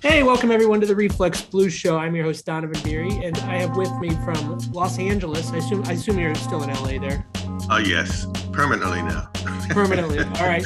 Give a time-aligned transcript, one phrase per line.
[0.00, 1.98] Hey, welcome everyone to the Reflex Blue Show.
[1.98, 5.50] I'm your host Donovan Beery, and I have with me from Los Angeles.
[5.50, 7.26] I assume I assume you're still in LA there.
[7.34, 9.28] Oh uh, yes, permanently now.
[9.70, 10.20] permanently.
[10.20, 10.64] All right.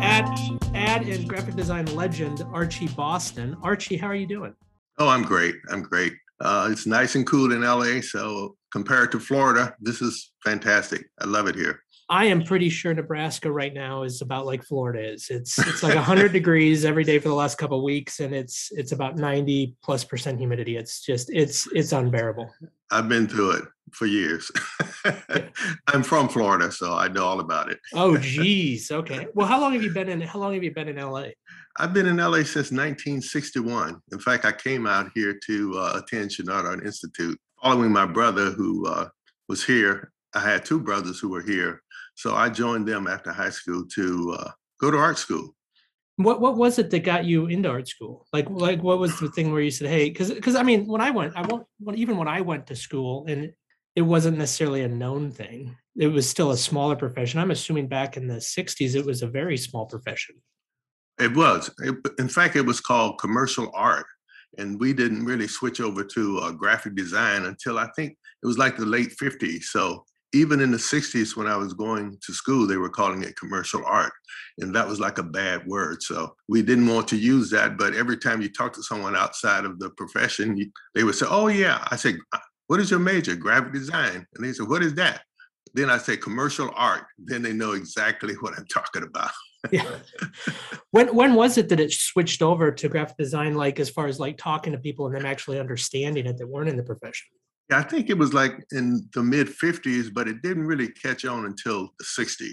[0.00, 0.28] ad
[0.74, 3.56] ad and graphic design legend Archie Boston.
[3.62, 4.52] Archie, how are you doing?
[4.98, 5.54] Oh, I'm great.
[5.70, 6.14] I'm great.
[6.40, 11.08] Uh, it's nice and cool in LA, so compared to Florida, this is fantastic.
[11.20, 11.84] I love it here.
[12.10, 15.30] I am pretty sure Nebraska right now is about like Florida is.
[15.30, 18.90] It's it's like 100 degrees every day for the last couple weeks, and it's it's
[18.90, 20.76] about 90 plus percent humidity.
[20.76, 22.52] It's just it's it's unbearable.
[22.90, 24.50] I've been through it for years.
[25.86, 27.78] I'm from Florida, so I know all about it.
[27.94, 28.90] oh, geez.
[28.90, 29.28] Okay.
[29.34, 30.20] Well, how long have you been in?
[30.20, 31.26] How long have you been in LA?
[31.78, 34.02] I've been in LA since 1961.
[34.10, 38.84] In fact, I came out here to uh, attend Art Institute, following my brother who
[38.88, 39.08] uh,
[39.48, 40.10] was here.
[40.34, 41.82] I had two brothers who were here
[42.14, 45.54] so I joined them after high school to uh, go to art school.
[46.16, 48.26] What what was it that got you into art school?
[48.32, 51.00] Like like what was the thing where you said, hey, because because I mean when
[51.00, 53.52] I went, I won't even when I went to school and
[53.96, 55.76] it wasn't necessarily a known thing.
[55.96, 57.40] It was still a smaller profession.
[57.40, 60.36] I'm assuming back in the 60s it was a very small profession.
[61.18, 61.70] It was.
[61.80, 64.06] It, in fact, it was called commercial art.
[64.58, 68.58] And we didn't really switch over to uh, graphic design until I think it was
[68.58, 69.64] like the late 50s.
[69.64, 73.36] So even in the 60s when i was going to school they were calling it
[73.36, 74.12] commercial art
[74.58, 77.94] and that was like a bad word so we didn't want to use that but
[77.94, 81.84] every time you talk to someone outside of the profession they would say oh yeah.
[81.90, 83.34] I said uh, what is your major?
[83.34, 84.26] Graphic design.
[84.34, 85.22] And they said what is that?
[85.74, 87.04] Then i say commercial art.
[87.18, 89.30] Then they know exactly what i'm talking about.
[89.70, 89.84] Yeah.
[90.90, 94.18] When when was it that it switched over to graphic design like as far as
[94.18, 97.28] like talking to people and them actually understanding it that weren't in the profession
[97.72, 101.44] I think it was like in the mid 50s, but it didn't really catch on
[101.46, 102.52] until the 60s.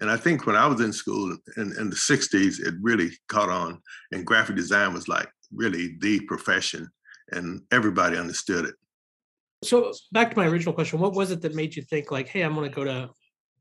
[0.00, 3.48] And I think when I was in school in, in the 60s, it really caught
[3.48, 3.80] on.
[4.12, 6.88] And graphic design was like really the profession,
[7.32, 8.74] and everybody understood it.
[9.64, 12.42] So back to my original question, what was it that made you think like, hey,
[12.42, 13.10] I'm going to go to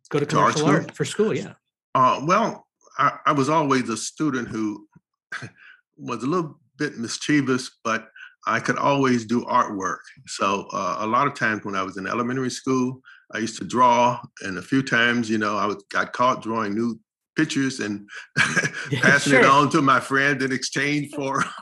[0.09, 1.35] go to commercial art, art, for school?
[1.35, 1.53] Yeah.
[1.95, 2.67] Uh, well,
[2.97, 4.87] I, I was always a student who
[5.97, 8.09] was a little bit mischievous, but
[8.47, 9.99] I could always do artwork.
[10.25, 13.01] So uh, a lot of times when I was in elementary school,
[13.33, 16.73] I used to draw, and a few times, you know, I was, got caught drawing
[16.73, 16.97] new
[17.35, 18.07] pictures and
[19.01, 19.41] passing sure.
[19.41, 21.43] it on to my friend in exchange for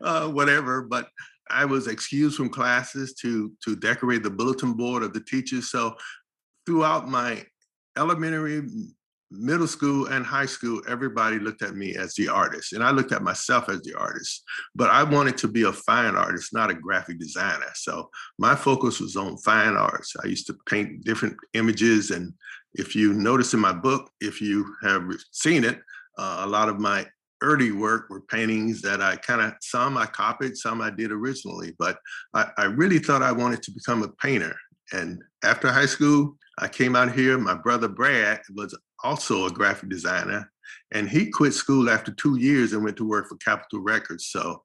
[0.00, 0.82] uh, whatever.
[0.82, 1.08] But
[1.48, 5.70] I was excused from classes to to decorate the bulletin board of the teachers.
[5.70, 5.94] So
[6.66, 7.44] throughout my
[7.96, 8.62] elementary,
[9.30, 13.12] middle school and high school, everybody looked at me as the artist, and I looked
[13.12, 14.42] at myself as the artist.
[14.74, 17.70] But I wanted to be a fine artist, not a graphic designer.
[17.74, 20.14] So my focus was on fine arts.
[20.22, 22.32] I used to paint different images, and
[22.74, 25.80] if you notice in my book, if you have seen it,
[26.18, 27.06] uh, a lot of my
[27.42, 31.74] early work were paintings that I kind of some I copied, some I did originally.
[31.78, 31.98] But
[32.34, 34.56] I, I really thought I wanted to become a painter.
[34.92, 37.38] And after high school, I came out here.
[37.38, 38.76] My brother Brad was
[39.06, 40.50] also a graphic designer,
[40.92, 44.26] and he quit school after two years and went to work for Capitol Records.
[44.26, 44.62] So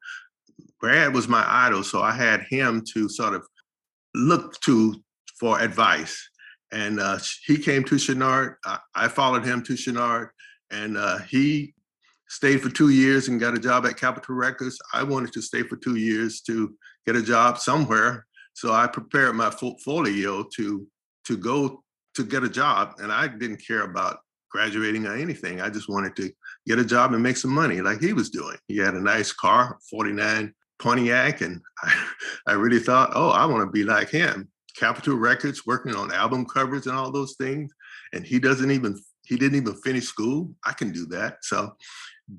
[0.79, 3.45] Brad was my idol, so I had him to sort of
[4.15, 4.95] look to
[5.39, 6.15] for advice.
[6.71, 8.55] And uh, he came to Chouinard.
[8.65, 10.29] I, I, followed him to Chouinard,
[10.71, 11.73] and uh, he
[12.29, 14.79] stayed for two years and got a job at Capitol Records.
[14.93, 16.73] I wanted to stay for two years to
[17.05, 18.25] get a job somewhere.
[18.53, 20.87] So I prepared my portfolio to
[21.27, 21.83] to go
[22.15, 24.19] to get a job, and I didn't care about
[24.51, 25.61] graduating or anything.
[25.61, 26.31] I just wanted to
[26.67, 28.57] get a job and make some money like he was doing.
[28.67, 32.07] He had a nice car, 49 Pontiac, and I,
[32.47, 34.49] I really thought, oh, I want to be like him.
[34.77, 37.71] Capitol Records, working on album covers and all those things.
[38.13, 40.53] And he doesn't even, he didn't even finish school.
[40.65, 41.37] I can do that.
[41.43, 41.75] So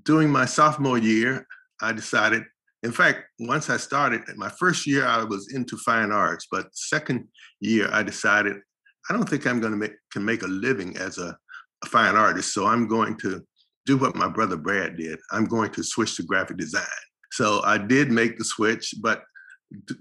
[0.05, 1.47] during my sophomore year,
[1.81, 2.45] I decided,
[2.83, 7.29] in fact, once I started, my first year I was into fine arts, but second
[7.61, 8.57] year I decided
[9.11, 11.37] I don't think I'm going to make can make a living as a,
[11.83, 12.55] a fine artist.
[12.55, 13.43] So I'm going to
[13.87, 15.19] do what my brother Brad did.
[15.31, 16.85] I'm going to switch to graphic design.
[17.33, 19.25] So I did make the switch, but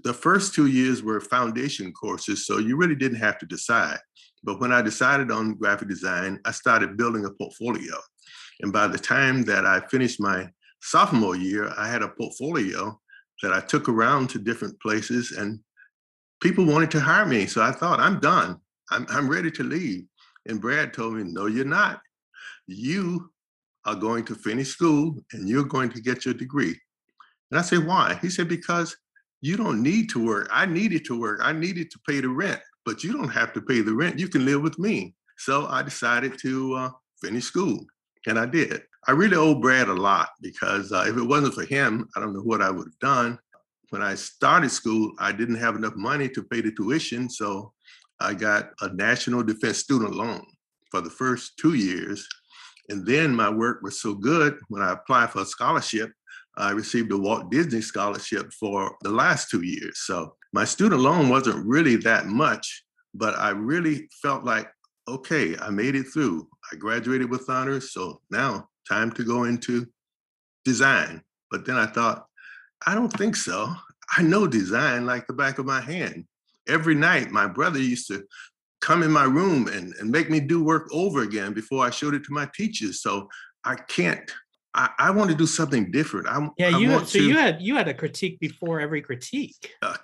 [0.04, 3.98] the first two years were foundation courses, so you really didn't have to decide.
[4.44, 7.94] But when I decided on graphic design, I started building a portfolio.
[8.60, 10.50] And by the time that I finished my
[10.82, 13.00] sophomore year, I had a portfolio
[13.42, 15.60] that I took around to different places and
[16.40, 17.46] people wanted to hire me.
[17.46, 18.58] So I thought, I'm done.
[18.90, 20.04] I'm, I'm ready to leave.
[20.46, 22.00] And Brad told me, No, you're not.
[22.66, 23.30] You
[23.84, 26.78] are going to finish school and you're going to get your degree.
[27.50, 28.18] And I said, Why?
[28.22, 28.96] He said, Because
[29.40, 30.48] you don't need to work.
[30.52, 31.40] I needed to work.
[31.42, 34.18] I needed to pay the rent, but you don't have to pay the rent.
[34.18, 35.14] You can live with me.
[35.36, 36.90] So I decided to uh,
[37.20, 37.84] finish school.
[38.26, 38.82] and I did.
[39.08, 42.32] I really owe Brad a lot because uh, if it wasn't for him, I don't
[42.32, 43.38] know what I would have done.
[43.90, 47.72] When I started school, I didn't have enough money to pay the tuition, so
[48.20, 50.44] I got a National Defense Student Loan
[50.90, 52.28] for the first two years.
[52.88, 56.12] And then my work was so good when I applied for a scholarship,
[56.56, 60.00] I received a Walt Disney scholarship for the last two years.
[60.00, 64.70] So my student loan wasn't really that much, but I really felt like,
[65.08, 66.48] okay, I made it through.
[66.70, 67.92] I graduated with honors.
[67.92, 69.86] So now time to go into
[70.64, 71.22] design.
[71.50, 72.26] But then I thought,
[72.86, 73.72] I don't think so.
[74.16, 76.26] I know design like the back of my hand.
[76.68, 78.24] Every night, my brother used to
[78.80, 82.14] come in my room and, and make me do work over again before I showed
[82.14, 83.00] it to my teachers.
[83.00, 83.28] So
[83.64, 84.30] I can't.
[84.74, 86.26] I, I want to do something different.
[86.28, 89.02] I, Yeah, I you want so to, you had you had a critique before every
[89.02, 89.70] critique.
[89.82, 89.96] uh,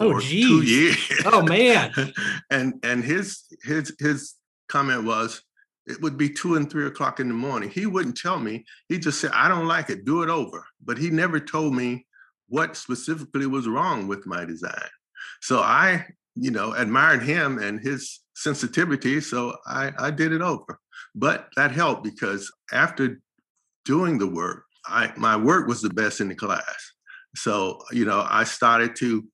[0.00, 1.10] Oh, for two geez.
[1.10, 1.22] years.
[1.26, 1.92] Oh man.
[2.50, 4.34] and and his his his
[4.68, 5.42] comment was
[5.86, 7.68] it would be two and three o'clock in the morning.
[7.68, 8.64] He wouldn't tell me.
[8.88, 10.64] He just said, I don't like it, do it over.
[10.82, 12.06] But he never told me
[12.48, 14.88] what specifically was wrong with my design.
[15.42, 19.20] So I, you know, admired him and his sensitivity.
[19.20, 20.78] So I, I did it over.
[21.14, 23.20] But that helped because after
[23.84, 26.92] doing the work, I my work was the best in the class.
[27.36, 29.24] So, you know, I started to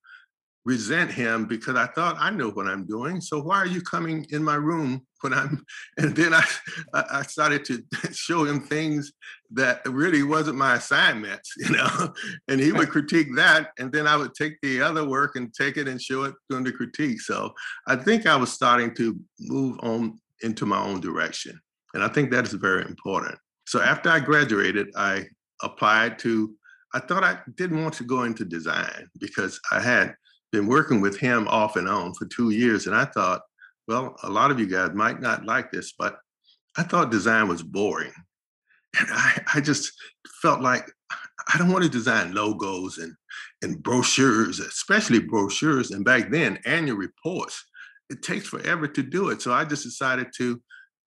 [0.65, 3.21] resent him because I thought I know what I'm doing.
[3.21, 5.65] So why are you coming in my room when I'm?
[5.97, 6.45] And then I
[6.93, 7.83] I started to
[8.13, 9.13] show him things
[9.53, 12.13] that really wasn't my assignments, you know.
[12.49, 15.77] And he would critique that, and then I would take the other work and take
[15.77, 17.21] it and show it during the critique.
[17.21, 17.53] So
[17.87, 21.59] I think I was starting to move on into my own direction,
[21.95, 23.39] and I think that is very important.
[23.67, 25.27] So after I graduated, I
[25.63, 26.55] applied to.
[26.95, 30.15] I thought I didn't want to go into design because I had
[30.53, 32.87] been working with him off and on for two years.
[32.87, 33.43] And I thought,
[33.89, 36.19] well, a lot of you guys might not like this, but
[36.77, 38.13] I thought design was boring.
[38.99, 39.93] And I, I just
[40.43, 43.15] felt like I don't want to design logos and,
[43.63, 45.91] and brochures, especially brochures.
[45.91, 47.65] And back then, annual reports,
[48.11, 49.41] it takes forever to do it.
[49.41, 50.61] So I just decided to,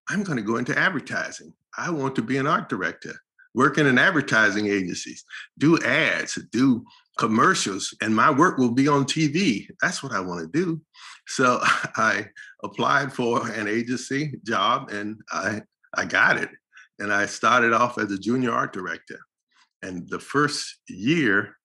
[0.10, 1.54] I'm going to go into advertising.
[1.78, 3.14] I want to be an art director,
[3.54, 5.24] work in advertising agencies,
[5.58, 6.84] do ads, do
[7.18, 9.68] commercials and my work will be on TV.
[9.82, 10.82] That's what I want to do.
[11.28, 12.28] So I
[12.64, 15.62] applied for an agency job and I
[15.96, 16.50] I got it.
[17.00, 19.20] And I started off as a junior art director.
[19.82, 21.58] And the first year,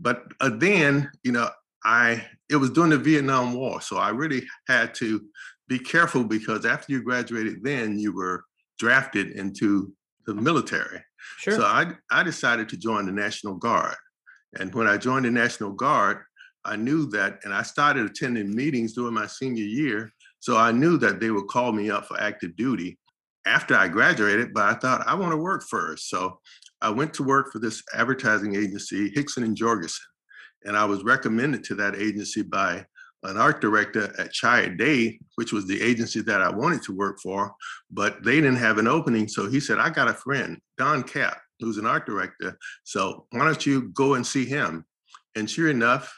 [0.00, 1.48] but uh, then, you know,
[1.84, 5.22] I it was during the Vietnam War, so I really had to
[5.68, 8.44] be careful because after you graduated then you were
[8.78, 9.92] drafted into
[10.26, 11.02] the military.
[11.38, 11.54] Sure.
[11.54, 13.96] So I I decided to join the National Guard.
[14.58, 16.18] And when I joined the National Guard,
[16.64, 20.12] I knew that, and I started attending meetings during my senior year.
[20.40, 22.98] So I knew that they would call me up for active duty
[23.46, 26.08] after I graduated, but I thought I want to work first.
[26.08, 26.38] So
[26.80, 30.04] I went to work for this advertising agency, Hixson and Jorgensen.
[30.64, 32.86] And I was recommended to that agency by
[33.24, 37.20] an art director at Chiat Day, which was the agency that I wanted to work
[37.20, 37.54] for,
[37.90, 39.28] but they didn't have an opening.
[39.28, 42.58] So he said, I got a friend, Don Cap, who's an art director.
[42.84, 44.84] So why don't you go and see him?
[45.36, 46.12] And sure enough,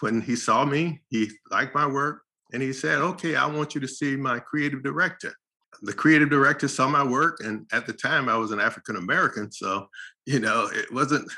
[0.00, 2.22] when he saw me, he liked my work
[2.52, 5.34] and he said, okay, I want you to see my creative director.
[5.82, 9.52] The creative director saw my work, and at the time I was an African American,
[9.52, 9.88] so
[10.26, 11.30] you know it wasn't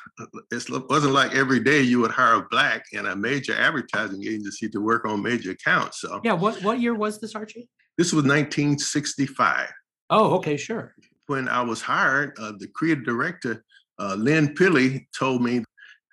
[0.50, 4.68] it wasn't like every day you would hire a black in a major advertising agency
[4.68, 6.00] to work on major accounts.
[6.00, 6.32] So yeah.
[6.32, 7.68] What what year was this, Archie?
[7.98, 9.68] this was 1965
[10.10, 10.94] Oh, okay, sure.
[11.26, 13.64] when I was hired, uh, the creative director,
[13.98, 15.64] uh, Lynn Pilley, told me,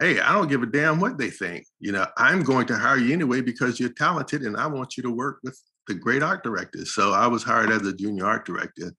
[0.02, 1.66] Hey, I don't give a damn what they think.
[1.80, 5.04] You know, I'm going to hire you anyway because you're talented and I want you
[5.04, 6.94] to work with the great art directors.
[6.94, 8.94] So I was hired as a junior art director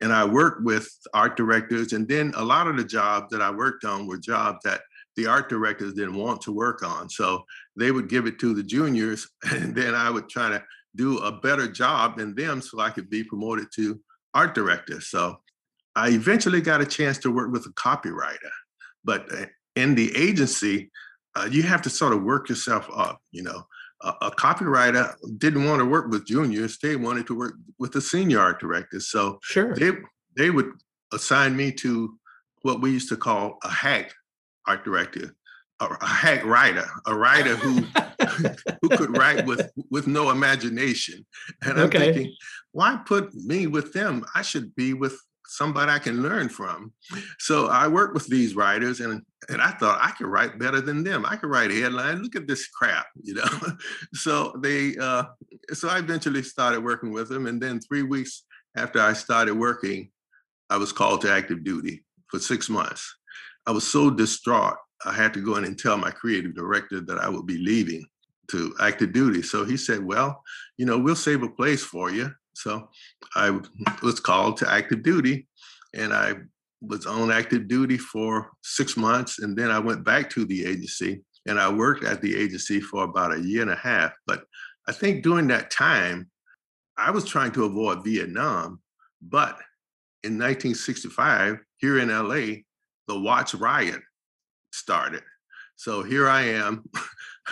[0.00, 1.92] and I worked with art directors.
[1.92, 4.82] And then a lot of the jobs that I worked on were jobs that
[5.16, 7.08] the art directors didn't want to work on.
[7.08, 7.44] So
[7.76, 10.62] they would give it to the juniors and then I would try to
[10.94, 14.00] do a better job than them so I could be promoted to
[14.34, 15.00] art director.
[15.00, 15.40] So
[15.94, 18.50] I eventually got a chance to work with a copywriter,
[19.04, 19.46] but uh,
[19.76, 20.90] in the agency,
[21.34, 23.20] uh, you have to sort of work yourself up.
[23.30, 23.66] You know,
[24.02, 28.00] a, a copywriter didn't want to work with juniors; they wanted to work with the
[28.00, 29.08] senior art directors.
[29.10, 29.74] So Sure.
[29.74, 29.92] they
[30.36, 30.70] they would
[31.12, 32.18] assign me to
[32.62, 34.12] what we used to call a hack
[34.66, 35.34] art director,
[35.80, 37.86] a, a hack writer, a writer who
[38.82, 41.24] who could write with with no imagination.
[41.62, 42.12] And I'm Okay.
[42.12, 42.34] thinking,
[42.72, 44.24] why put me with them?
[44.34, 46.92] I should be with somebody I can learn from.
[47.38, 51.02] So I worked with these writers and and I thought I could write better than
[51.02, 51.26] them.
[51.26, 52.22] I could write a headline.
[52.22, 53.48] Look at this crap, you know.
[54.14, 55.24] so they uh
[55.72, 57.46] so I eventually started working with them.
[57.46, 58.44] And then three weeks
[58.76, 60.10] after I started working,
[60.70, 63.14] I was called to active duty for six months.
[63.66, 67.18] I was so distraught, I had to go in and tell my creative director that
[67.18, 68.04] I would be leaving
[68.50, 69.42] to active duty.
[69.42, 70.42] So he said, Well,
[70.76, 72.32] you know, we'll save a place for you.
[72.54, 72.88] So
[73.34, 73.58] I
[74.02, 75.48] was called to active duty
[75.94, 76.34] and I
[76.82, 79.38] was on active duty for six months.
[79.38, 83.04] And then I went back to the agency and I worked at the agency for
[83.04, 84.12] about a year and a half.
[84.26, 84.44] But
[84.88, 86.30] I think during that time,
[86.96, 88.80] I was trying to avoid Vietnam.
[89.20, 89.58] But
[90.24, 92.62] in 1965, here in LA,
[93.08, 94.00] the Watts riot
[94.72, 95.22] started.
[95.76, 96.84] So here I am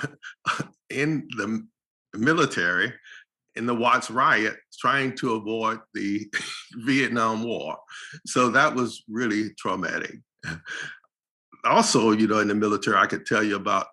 [0.90, 1.66] in the
[2.14, 2.92] military
[3.57, 6.33] in the Watts riot trying to avoid the
[6.85, 7.76] Vietnam War.
[8.26, 10.16] So that was really traumatic.
[11.64, 13.87] Also, you know, in the military, I could tell you about,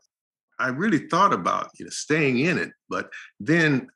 [0.59, 3.09] I really thought about, you know, staying in it, but
[3.39, 3.87] then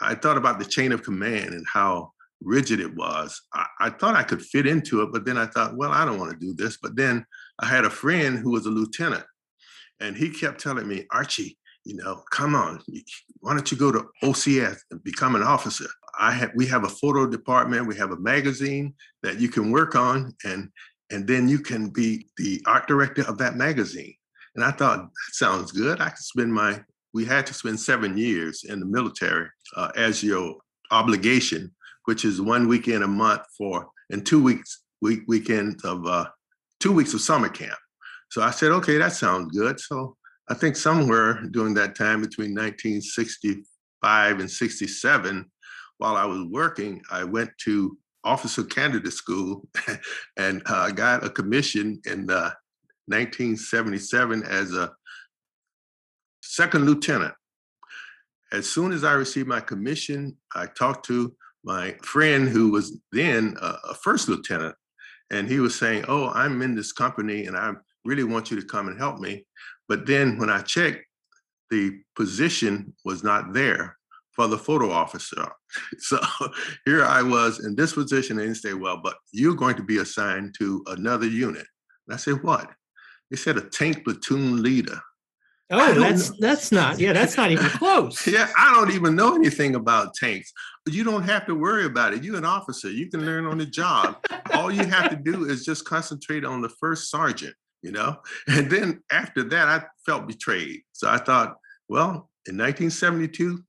[0.00, 2.12] I thought about the chain of command and how
[2.42, 3.40] rigid it was.
[3.52, 6.18] I, I thought I could fit into it, but then I thought, well, I don't
[6.18, 6.78] want to do this.
[6.78, 7.24] But then
[7.58, 9.24] I had a friend who was a lieutenant
[10.00, 12.80] and he kept telling me, Archie, you know, come on,
[13.40, 15.86] why don't you go to OCS and become an officer?
[16.18, 19.94] I have we have a photo department, we have a magazine that you can work
[19.94, 20.68] on, and
[21.10, 24.14] and then you can be the art director of that magazine.
[24.54, 26.00] And I thought that sounds good.
[26.00, 26.82] I could spend my
[27.14, 30.56] we had to spend seven years in the military uh, as your
[30.90, 31.72] obligation,
[32.04, 36.26] which is one weekend a month for and two weeks week weekends of uh,
[36.78, 37.78] two weeks of summer camp.
[38.30, 39.80] So I said, okay, that sounds good.
[39.80, 40.16] So
[40.50, 45.50] I think somewhere during that time between 1965 and 67,
[45.98, 49.68] while I was working, I went to officer candidate school
[50.36, 52.50] and uh, got a commission in uh,
[53.06, 54.92] 1977 as a
[56.42, 57.34] second lieutenant.
[58.52, 61.32] As soon as I received my commission, I talked to
[61.64, 64.74] my friend who was then a, a first lieutenant,
[65.30, 67.72] and he was saying, "Oh, I'm in this company, and I
[68.04, 69.44] really want you to come and help me."
[69.90, 71.04] But then when I checked,
[71.68, 73.98] the position was not there
[74.30, 75.46] for the photo officer.
[75.98, 76.18] So
[76.84, 79.98] here I was in this position and they say, well, but you're going to be
[79.98, 81.66] assigned to another unit.
[82.06, 82.68] And I said, what?
[83.30, 85.00] They said a tank platoon leader.
[85.70, 86.36] Oh, that's know.
[86.40, 88.26] that's not, yeah, that's not even close.
[88.26, 90.52] yeah, I don't even know anything about tanks.
[90.84, 92.24] But you don't have to worry about it.
[92.24, 92.90] You're an officer.
[92.90, 94.16] You can learn on the job.
[94.54, 98.16] All you have to do is just concentrate on the first sergeant you know?
[98.48, 100.82] And then after that, I felt betrayed.
[100.92, 101.56] So I thought,
[101.88, 103.62] well, in 1972,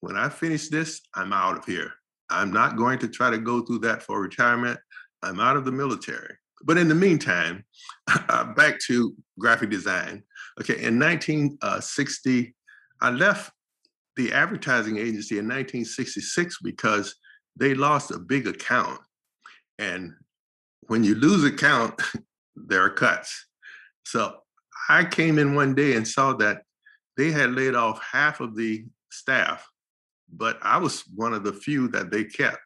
[0.00, 1.92] when I finish this, I'm out of here.
[2.30, 4.78] I'm not going to try to go through that for retirement.
[5.22, 6.34] I'm out of the military.
[6.62, 7.64] But in the meantime,
[8.28, 10.22] uh, back to graphic design.
[10.60, 13.52] Okay, in 1960, uh, I left
[14.16, 17.14] the advertising agency in 1966 because
[17.56, 19.00] they lost a big account.
[19.78, 20.14] And
[20.88, 22.00] when you lose account,
[22.56, 23.46] there are cuts.
[24.08, 24.38] So
[24.88, 26.62] I came in one day and saw that
[27.18, 29.68] they had laid off half of the staff,
[30.32, 32.56] but I was one of the few that they kept.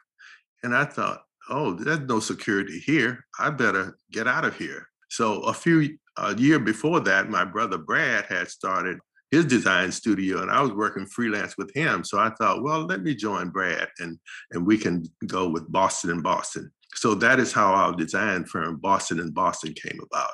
[0.63, 3.25] And I thought, oh, there's no security here.
[3.41, 4.87] I better get out of here.
[5.09, 8.99] So a few a year before that, my brother Brad had started
[9.33, 12.05] his design studio and I was working freelance with him.
[12.05, 14.17] So I thought, well, let me join Brad and
[14.53, 16.71] and we can go with Boston and Boston.
[16.95, 20.33] So that is how our design firm, Boston and Boston, came about.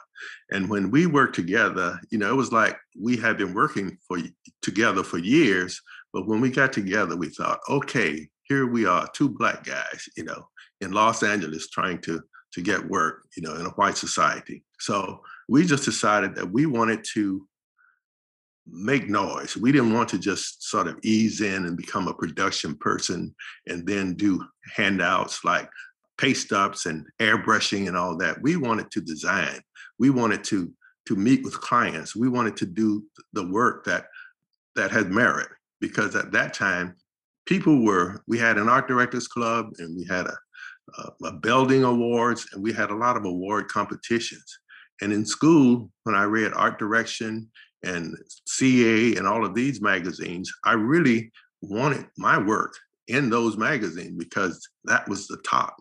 [0.50, 4.18] And when we worked together, you know, it was like we had been working for
[4.62, 5.80] together for years.
[6.12, 10.24] But when we got together, we thought, okay, here we are, two black guys, you
[10.24, 10.48] know,
[10.80, 12.20] in Los Angeles trying to
[12.52, 14.64] to get work, you know, in a white society.
[14.80, 17.46] So we just decided that we wanted to
[18.70, 19.56] make noise.
[19.56, 23.34] We didn't want to just sort of ease in and become a production person
[23.66, 25.68] and then do handouts like
[26.18, 28.42] paste ups and airbrushing and all that.
[28.42, 29.60] We wanted to design.
[29.98, 30.72] We wanted to
[31.06, 32.14] to meet with clients.
[32.14, 34.06] We wanted to do the work that
[34.76, 35.48] that had merit
[35.80, 36.96] because at that time
[37.46, 40.36] people were we had an art directors club and we had a,
[40.98, 44.58] a, a building awards and we had a lot of award competitions.
[45.00, 47.48] And in school, when I read art direction
[47.84, 51.30] and CA and all of these magazines, I really
[51.62, 52.74] wanted my work
[53.06, 55.76] in those magazines because that was the top.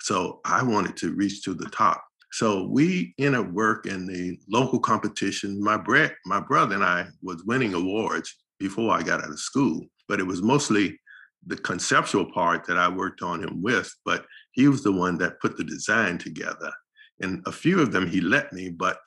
[0.00, 2.04] So I wanted to reach to the top.
[2.32, 5.62] So we up work in the local competition.
[5.62, 9.86] My bre- my brother and I was winning awards before I got out of school,
[10.08, 10.98] but it was mostly
[11.46, 13.92] the conceptual part that I worked on him with.
[14.04, 16.72] But he was the one that put the design together.
[17.20, 18.98] And a few of them he let me, but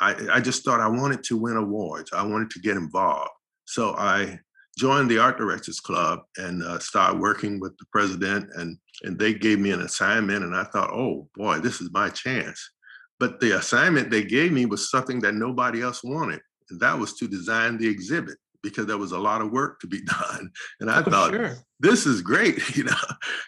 [0.00, 2.10] I, I just thought I wanted to win awards.
[2.12, 3.30] I wanted to get involved.
[3.66, 4.40] So I
[4.78, 9.34] joined the Art Directors Club and uh, started working with the president, and and they
[9.34, 12.70] gave me an assignment, and I thought, oh boy, this is my chance.
[13.18, 16.40] But the assignment they gave me was something that nobody else wanted,
[16.70, 19.86] and that was to design the exhibit because there was a lot of work to
[19.86, 20.50] be done.
[20.80, 21.56] And I Oh, thought, sure.
[21.80, 22.94] this is great, you know.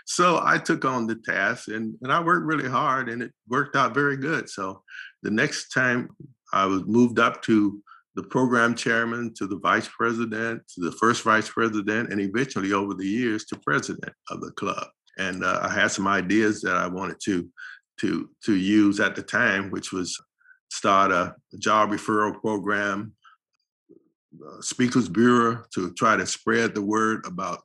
[0.06, 3.76] So I took on the task and, and I worked really hard and it worked
[3.76, 4.48] out very good.
[4.48, 4.82] So
[5.22, 6.08] the next time
[6.52, 7.82] I was moved up to
[8.14, 12.94] the program chairman, to the vice president, to the first vice president, and eventually over
[12.94, 14.86] the years to president of the club.
[15.18, 17.48] And uh, I had some ideas that I wanted to
[18.00, 20.18] to to use at the time, which was
[20.70, 23.12] start a job referral program,
[24.34, 27.60] uh, speakers bureau to try to spread the word about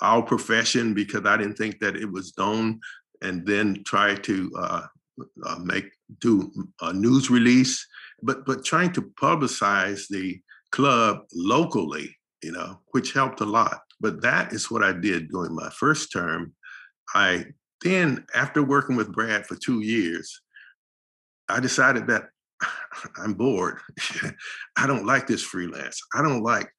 [0.00, 2.80] our profession because I didn't think that it was known,
[3.22, 4.86] and then try to uh,
[5.46, 5.90] uh, make
[6.20, 7.86] do a news release,
[8.22, 10.40] but but trying to publicize the
[10.70, 13.80] club locally, you know, which helped a lot.
[14.02, 16.52] But that is what I did during my first term.
[17.14, 17.46] I
[17.82, 20.40] then, after working with Brad for two years,
[21.48, 22.24] I decided that
[23.16, 23.78] I'm bored.
[24.76, 26.00] I don't like this freelance.
[26.14, 26.70] I don't like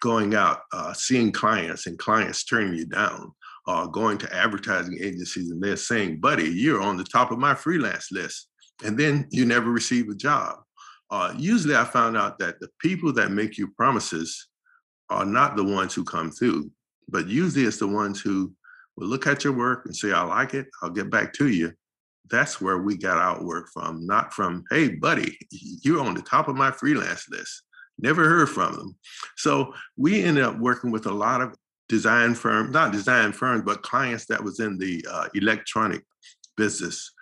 [0.00, 3.32] going out, uh, seeing clients and clients turning you down,
[3.66, 7.54] or going to advertising agencies and they're saying, buddy, you're on the top of my
[7.54, 8.48] freelance list.
[8.84, 10.58] And then you never receive a job.
[11.10, 14.48] Uh, usually I found out that the people that make you promises
[15.10, 16.70] are not the ones who come through,
[17.08, 18.52] but usually it's the ones who
[18.96, 21.72] will look at your work and say, I like it, I'll get back to you.
[22.30, 26.48] That's where we got our work from, not from, hey, buddy, you're on the top
[26.48, 27.62] of my freelance list.
[27.98, 28.96] Never heard from them.
[29.36, 31.54] So we ended up working with a lot of
[31.88, 36.02] design firms, not design firms, but clients that was in the uh, electronic
[36.56, 37.12] business,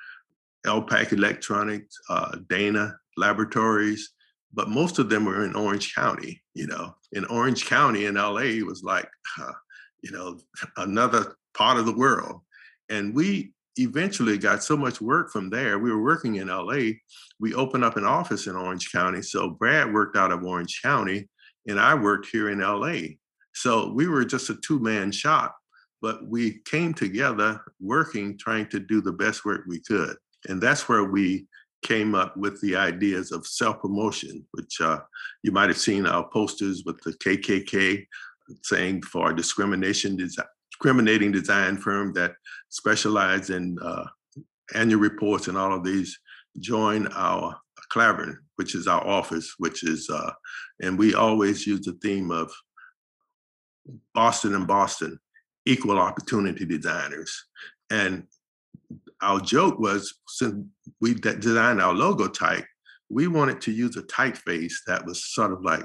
[0.66, 4.12] LPAC Electronics, uh, Dana Laboratories,
[4.52, 6.42] but most of them were in Orange County.
[6.54, 9.08] You know, in Orange County in LA was like,
[10.02, 10.38] you know,
[10.76, 12.40] another part of the world.
[12.88, 15.78] And we eventually got so much work from there.
[15.78, 16.92] We were working in LA.
[17.38, 19.22] We opened up an office in Orange County.
[19.22, 21.28] So Brad worked out of Orange County
[21.66, 23.14] and I worked here in LA.
[23.54, 25.56] So we were just a two man shop,
[26.02, 30.16] but we came together working, trying to do the best work we could.
[30.48, 31.46] And that's where we
[31.82, 35.00] came up with the ideas of self promotion, which uh,
[35.42, 38.06] you might have seen our posters with the KKK
[38.62, 40.46] saying for discrimination design
[40.80, 42.32] discriminating design firm that
[42.70, 44.04] specialize in uh,
[44.74, 46.18] annual reports and all of these
[46.58, 47.54] join our
[47.92, 50.30] Klavern, which is our office, which is, uh,
[50.80, 52.50] and we always use the theme of
[54.14, 55.18] Boston and Boston,
[55.66, 57.44] equal opportunity designers.
[57.90, 58.26] And
[59.22, 60.64] our joke was since
[61.00, 62.64] we de- designed our logo type,
[63.08, 65.84] we wanted to use a typeface that was sort of like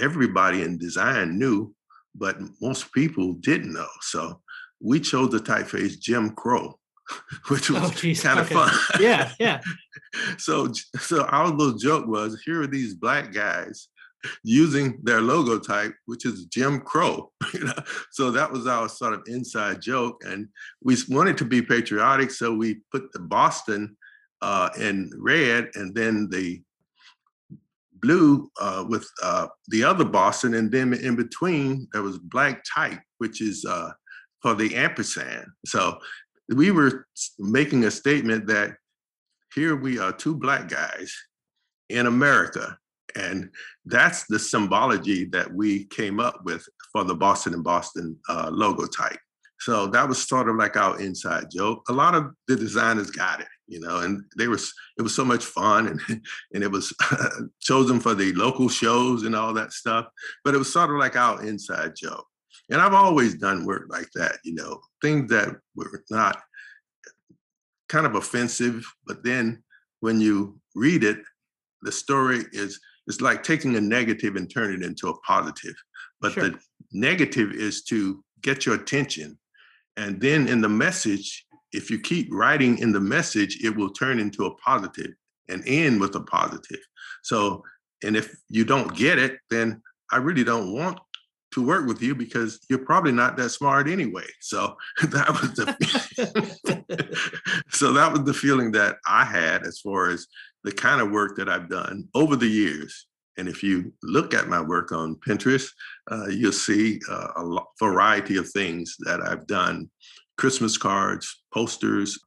[0.00, 1.74] everybody in design knew,
[2.14, 3.88] but most people didn't know.
[4.00, 4.40] So
[4.80, 6.78] we chose the typeface Jim Crow,
[7.48, 8.54] which oh, was Oh, kind of Okay.
[8.54, 8.72] fun.
[9.00, 9.60] Yeah, yeah.
[10.38, 13.88] so so our little joke was here are these black guys
[14.42, 17.30] using their logo type, which is Jim Crow.
[18.10, 20.48] So that was our sort of inside joke, and
[20.82, 23.96] we wanted to be patriotic, so we put the Boston
[24.42, 26.60] uh, in red, and then the
[28.00, 33.00] blue uh, with uh, the other Boston, and then in between there was black type,
[33.18, 33.90] which is uh,
[34.42, 35.46] for the ampersand.
[35.66, 35.98] So
[36.48, 37.06] we were
[37.38, 38.76] making a statement that
[39.54, 41.14] here we are two black guys
[41.88, 42.78] in America.
[43.18, 43.50] And
[43.84, 48.86] that's the symbology that we came up with for the Boston and Boston uh, logo
[48.86, 49.18] type.
[49.60, 51.82] So that was sort of like our inside joke.
[51.88, 54.58] A lot of the designers got it, you know, and they were
[54.98, 56.00] it was so much fun and
[56.54, 56.94] and it was
[57.60, 60.06] chosen for the local shows and all that stuff.
[60.44, 62.26] But it was sort of like our inside joke.
[62.70, 66.40] And I've always done work like that, you know, things that were not
[67.88, 69.62] kind of offensive, but then
[70.00, 71.18] when you read it,
[71.82, 72.78] the story is
[73.08, 75.74] it's like taking a negative and turning it into a positive.
[76.20, 76.50] But Sure.
[76.50, 76.58] the
[76.92, 79.38] negative is to get your attention.
[79.96, 84.18] And then in the message, if you keep writing in the message, it will turn
[84.18, 85.12] into a positive
[85.48, 86.80] and end with a positive.
[87.22, 87.64] So,
[88.04, 90.98] and if you don't get it, then I really don't want
[91.52, 94.26] to work with you because you're probably not that smart anyway.
[94.40, 96.84] So that was the
[97.70, 100.26] so that was the feeling that I had as far as
[100.64, 103.06] the kind of work that I've done over the years.
[103.36, 105.68] And if you look at my work on Pinterest,
[106.10, 109.88] uh, you'll see uh, a variety of things that I've done
[110.36, 112.18] Christmas cards, posters,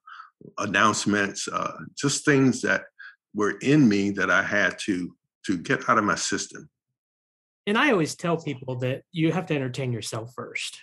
[0.58, 2.84] announcements, uh, just things that
[3.34, 5.15] were in me that I had to
[5.48, 6.70] to get out of my system.
[7.65, 10.80] and I always tell people that you have to entertain yourself first.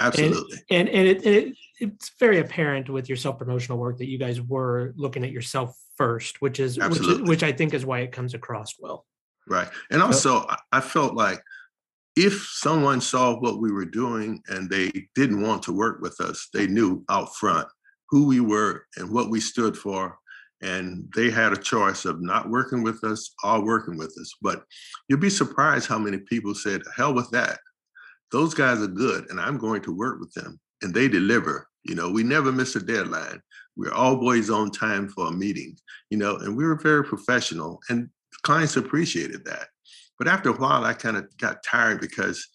[0.00, 0.58] Absolutely.
[0.70, 4.40] And and it, it it's very apparent with your self promotional work that you guys
[4.40, 8.12] were looking at yourself first, which is which, is, which I think is why it
[8.12, 9.06] comes across well.
[9.48, 9.68] Right.
[9.90, 11.40] And also, I- I felt like
[12.16, 16.48] if someone saw what we were doing and they didn't want to work with us,
[16.52, 17.68] they knew out front
[18.10, 20.18] who we were and what we stood for.
[20.60, 24.32] And they had a choice of not working with us or working with us.
[24.42, 24.64] But
[25.08, 27.58] you'd be surprised how many people said, hell with that.
[28.30, 30.60] Those guys are good and I'm going to work with them.
[30.82, 31.68] And they deliver.
[31.84, 33.40] You know, we never miss a deadline.
[33.76, 35.76] We're always on time for a meeting,
[36.10, 37.80] you know, and we were very professional.
[37.88, 38.08] And
[38.42, 39.68] clients appreciated that.
[40.18, 42.46] But after a while, I kind of got tired because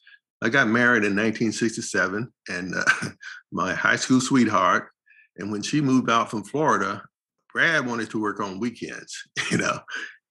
[0.41, 3.09] I got married in 1967 and uh,
[3.51, 4.89] my high school sweetheart.
[5.37, 7.03] And when she moved out from Florida,
[7.53, 9.15] Brad wanted to work on weekends,
[9.51, 9.79] you know,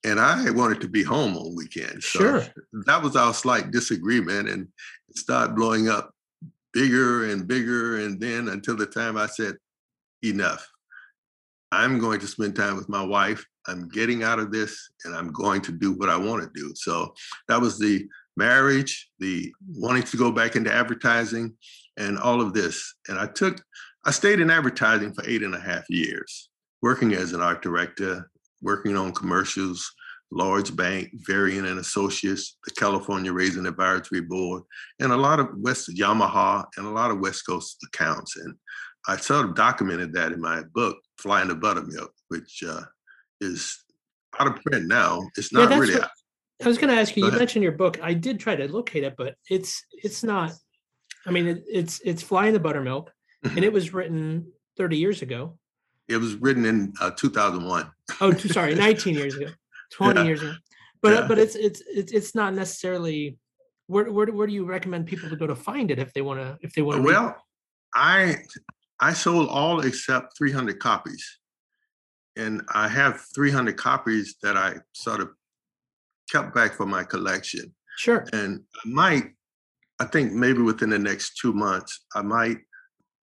[0.05, 2.07] and I wanted to be home on weekends.
[2.07, 2.45] So Sure.
[2.87, 4.69] that was our slight disagreement and
[5.09, 6.13] it started blowing up
[6.73, 7.99] bigger and bigger.
[7.99, 9.57] And then until the time I said,
[10.25, 10.69] enough.
[11.77, 13.45] I'm going to spend time with my wife.
[13.67, 16.73] I'm getting out of this and I'm going to do what I want to do.
[16.75, 17.13] So
[17.49, 21.55] that was the marriage, the wanting to go back into advertising,
[21.99, 22.95] and all of this.
[23.09, 23.63] And I took,
[24.07, 26.49] I stayed in advertising for eight and a half years,
[26.81, 28.31] working as an art director,
[28.63, 29.91] working on commercials,
[30.33, 34.63] large Bank, Varian and Associates, the California Raisin Advisory Board,
[34.99, 38.37] and a lot of West Yamaha and a lot of West Coast accounts.
[38.37, 38.55] And
[39.07, 42.83] I sort of documented that in my book, Fly in the Buttermilk, which uh,
[43.41, 43.79] is
[44.39, 45.23] out of print now.
[45.37, 45.95] It's not that's really.
[46.01, 46.11] what-
[46.65, 47.21] I was going to ask you.
[47.23, 47.39] Go You ahead.
[47.41, 47.99] mentioned your book.
[48.03, 50.53] I did try to locate it, but it's it's not.
[51.27, 53.13] I mean, it, it's it's fly in the buttermilk,
[53.45, 55.59] and it was written 30 years ago.
[56.09, 57.91] It was written in uh, 2001.
[58.23, 59.49] Oh, sorry, 19 years ago,
[59.93, 60.27] 20 Yeah.
[60.27, 60.55] years ago.
[61.03, 61.29] But uh, Yeah.
[61.29, 63.39] but it's it's it's it's not necessarily.
[63.89, 66.41] Where, where where do you recommend people to go to find it if they want
[66.41, 67.03] to if they want to?
[67.03, 67.37] Well,
[67.95, 68.39] I
[69.01, 71.39] I sold all except 300 copies,
[72.37, 75.31] and I have 300 copies that I sort of
[76.31, 77.75] kept back for my collection.
[77.99, 78.27] sure.
[78.33, 79.25] And I might,
[80.01, 82.59] I think maybe within the next two months, I might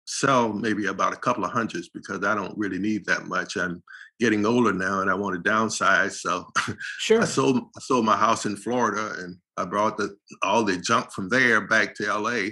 [0.05, 3.57] sell maybe about a couple of hundreds because I don't really need that much.
[3.57, 3.83] I'm
[4.21, 6.13] getting older now and I want to downsize.
[6.21, 6.47] So
[6.99, 7.23] Sure.
[7.23, 11.13] I sold I sold my house in Florida and I brought the all the junk
[11.13, 12.51] from there back to LA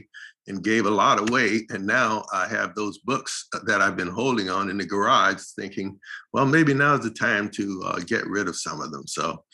[0.51, 1.63] and gave a lot away.
[1.71, 5.99] And now I have those books that I've been holding on in the garage, thinking,
[6.33, 9.07] well, maybe now's the time to uh, get rid of some of them.
[9.07, 9.45] So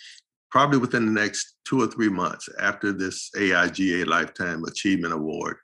[0.50, 5.56] probably within the next two or three months after this AIGA Lifetime Achievement Award,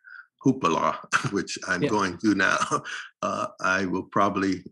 [0.44, 0.96] hoopla,
[1.32, 1.88] which I'm Yeah.
[1.88, 2.58] going through now,
[3.22, 4.62] uh, I will probably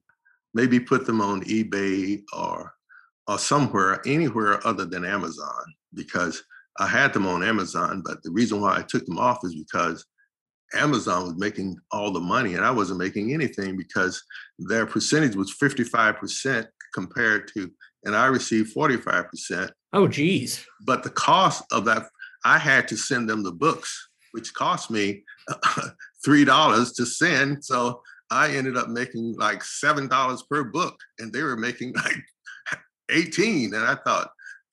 [0.53, 2.75] maybe put them on eBay or
[3.29, 5.63] or somewhere, anywhere other than Amazon,
[5.95, 6.43] because
[6.81, 8.03] I had them on Amazon.
[8.05, 10.05] But the reason why I took them off is because
[10.75, 14.23] Amazon was making all the money and I wasn't making anything because
[14.59, 17.71] their percentage was 55% compared to,
[18.05, 19.71] and I received 45%.
[19.93, 20.65] Oh, geez.
[20.87, 22.07] But the cost of that,
[22.45, 25.25] I had to send them the books, which cost me
[26.27, 27.65] $3 to send.
[27.65, 32.23] So I ended up making like $7 per book and they were making like
[33.11, 33.75] 18.
[33.75, 34.31] And I thought,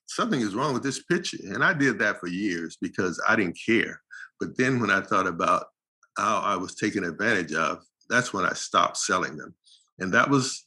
[0.08, 1.38] something is wrong with this picture.
[1.44, 4.02] And I did that for years because I didn't care.
[4.40, 5.66] But then when I thought about
[6.18, 9.54] how I was taken advantage of, that's when I stopped selling them.
[10.00, 10.66] And that was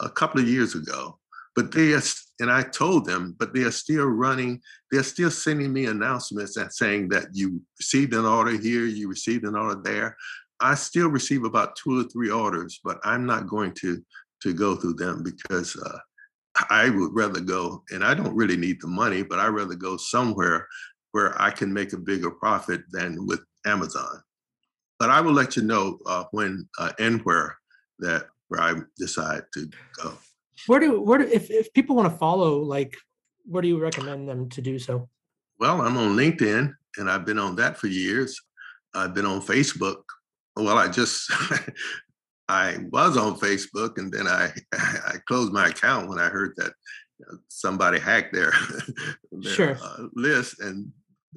[0.00, 1.18] a couple of years ago.
[1.56, 2.02] But they are,
[2.40, 6.72] and I told them, but they are still running, they're still sending me announcements and
[6.72, 10.16] saying that you received an order here, you received an order there.
[10.60, 14.02] I still receive about two or three orders, but I'm not going to
[14.42, 15.98] to go through them because uh,
[16.68, 19.96] I would rather go, and I don't really need the money, but I rather go
[19.96, 20.68] somewhere
[21.12, 24.22] where I can make a bigger profit than with Amazon.
[25.04, 27.58] But I will let you know uh, when uh, and where
[27.98, 29.68] that where I decide to
[30.02, 30.14] go.
[30.66, 32.96] Where do where do if if people want to follow like
[33.44, 35.10] where do you recommend them to do so?
[35.60, 38.40] Well, I'm on LinkedIn, and I've been on that for years.
[38.94, 40.04] I've been on Facebook.
[40.56, 41.30] Well, I just
[42.48, 46.72] I was on Facebook, and then I I closed my account when I heard that
[47.48, 48.54] somebody hacked their,
[49.32, 49.78] their Sure.
[49.82, 50.90] uh, list, and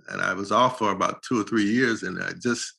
[0.08, 2.77] and I was off for about two or three years, and I just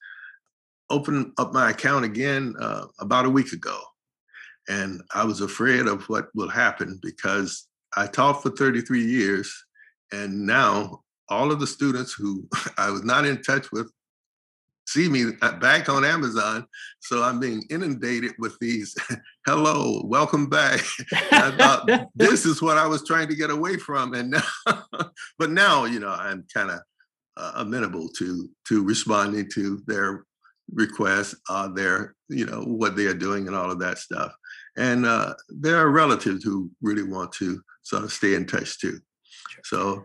[0.91, 3.81] opened up my account again uh, about a week ago,
[4.69, 9.53] and I was afraid of what will happen because I taught for 33 years,
[10.13, 12.49] and now all of the students who
[12.79, 13.91] I was not in touch with
[14.89, 16.67] see me uh, back on Amazon.
[17.01, 18.97] So I'm being inundated with these,
[19.47, 20.81] hello, welcome back.
[21.31, 24.15] I thought this is what I was trying to get away from.
[24.15, 24.83] And now,
[25.39, 26.81] but now, you know, I'm kind of
[27.37, 30.25] uh, amenable to to responding to their
[30.73, 34.33] requests, uh, their you know what they are doing and all of that stuff.
[34.77, 39.01] And uh, there are relatives who really want to sort of stay in touch too.
[39.65, 40.05] So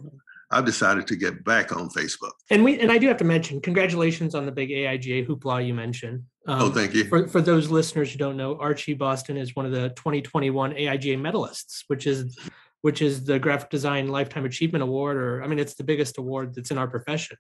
[0.54, 2.32] I've decided to get back on Facebook.
[2.50, 5.74] And we and I do have to mention, congratulations on the big AIGA hoopla you
[5.74, 6.24] mentioned.
[6.48, 7.06] oh, Um, thank you.
[7.06, 11.18] For, for those listeners who don't know, Archie Boston is one of the 2021 AIGA
[11.20, 12.38] medalists, which is
[12.82, 16.54] which is the Graphic Design Lifetime Achievement Award, or I mean, it's the biggest award
[16.54, 17.38] that's in our profession.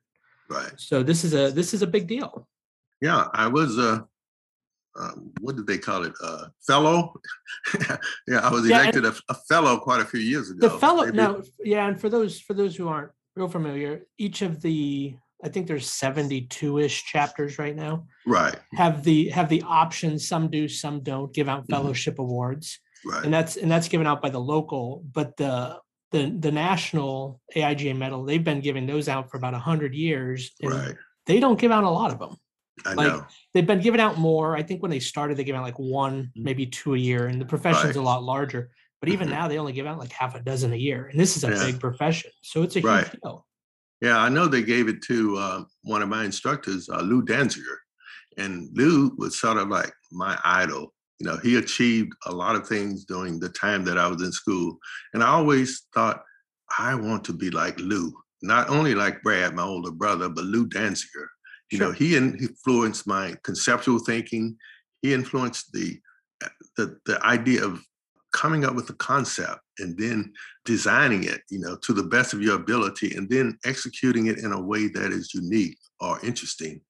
[0.49, 0.71] right.
[0.77, 2.47] So this is a this is a big deal.
[3.03, 4.07] Yeah, I was a.
[4.99, 5.11] Uh,
[5.41, 6.13] what did they call it?
[6.23, 7.13] Uh, fellow.
[8.27, 10.67] yeah, I was Yeah, elected a, a fellow quite a few years ago.
[10.69, 14.41] The fellow, Maybe- no, yeah, and for those for those who aren't real familiar, each
[14.43, 20.17] of the I think there's 72-ish chapters right now Right, have the have the option.
[20.19, 21.71] Some do, some don't give out Mhm.
[21.71, 22.79] fellowship awards.
[23.05, 25.79] right, and that's and that's given out by the local but the
[26.11, 30.71] the the national aiga medal they've been giving those out for about 100 years and
[30.71, 30.95] right.
[31.25, 32.37] they don't give out a lot of them
[32.85, 33.25] I like, know.
[33.53, 36.31] they've been giving out more i think when they started they gave out like one
[36.35, 36.43] Mhm.
[36.43, 39.31] maybe two a year and the profession's a lot larger but even Mhm.
[39.31, 41.49] now they only give out like half a dozen a year and this is a
[41.51, 41.65] Yeah.
[41.65, 43.07] big profession so it's a Right.
[43.07, 43.45] huge deal
[44.01, 47.77] Yeah, I know they gave it to uh, one of my instructors, uh, Lou Danziger,
[48.37, 50.93] and Lou was sort of like my idol.
[51.19, 54.33] You know, he achieved a lot of things during the time that I was in
[54.33, 54.77] school,
[55.13, 56.21] and I always thought
[56.77, 60.67] I want to be like Lou, not only like Brad, my older brother, but Lou
[60.67, 61.27] Danziger.
[61.71, 64.57] You know, he influenced my conceptual thinking.
[65.01, 65.99] He influenced the
[66.43, 67.83] uh, the the idea of
[68.31, 70.33] coming up with a concept and then
[70.65, 74.51] designing it, you know, to the best of your ability, and then executing it in
[74.51, 76.81] a way that is unique or interesting.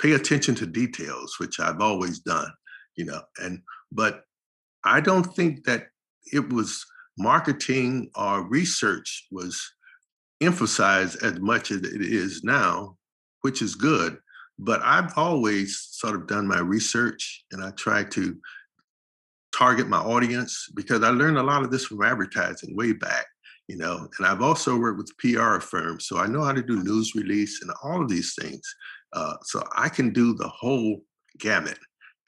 [0.00, 2.50] Pay attention to details, which I've always done,
[2.96, 4.22] you know, and but
[4.84, 5.88] I don't think that
[6.32, 6.84] it was
[7.16, 9.60] marketing or research was
[10.40, 12.96] emphasized as much as it is now,
[13.42, 14.18] which is good.
[14.58, 18.36] But I've always sort of done my research and I try to
[19.56, 23.26] target my audience because I learned a lot of this from advertising way back,
[23.68, 26.06] you know, and I've also worked with PR firms.
[26.06, 28.60] So I know how to do news release and all of these things.
[29.12, 31.00] Uh, so I can do the whole
[31.38, 31.78] gamut.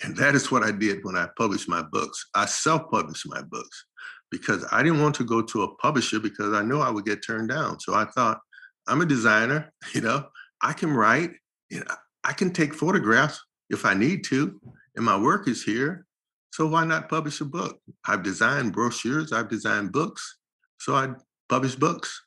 [0.03, 2.27] And that is what I did when I published my books.
[2.35, 3.85] I self published my books
[4.31, 7.25] because I didn't want to go to a publisher because I knew I would get
[7.27, 7.81] turned down.
[7.81, 8.41] So I thought,
[8.87, 10.27] I'm a designer, you know,
[10.63, 11.33] I can write,
[11.71, 11.83] know,
[12.25, 14.61] I can take photographs if I need to,
[14.97, 16.07] and my work is here.
[16.53, 17.79] So why not publish a book?
[18.07, 20.39] I've designed brochures, I've designed books,
[20.79, 21.11] so I
[21.49, 22.23] publish books.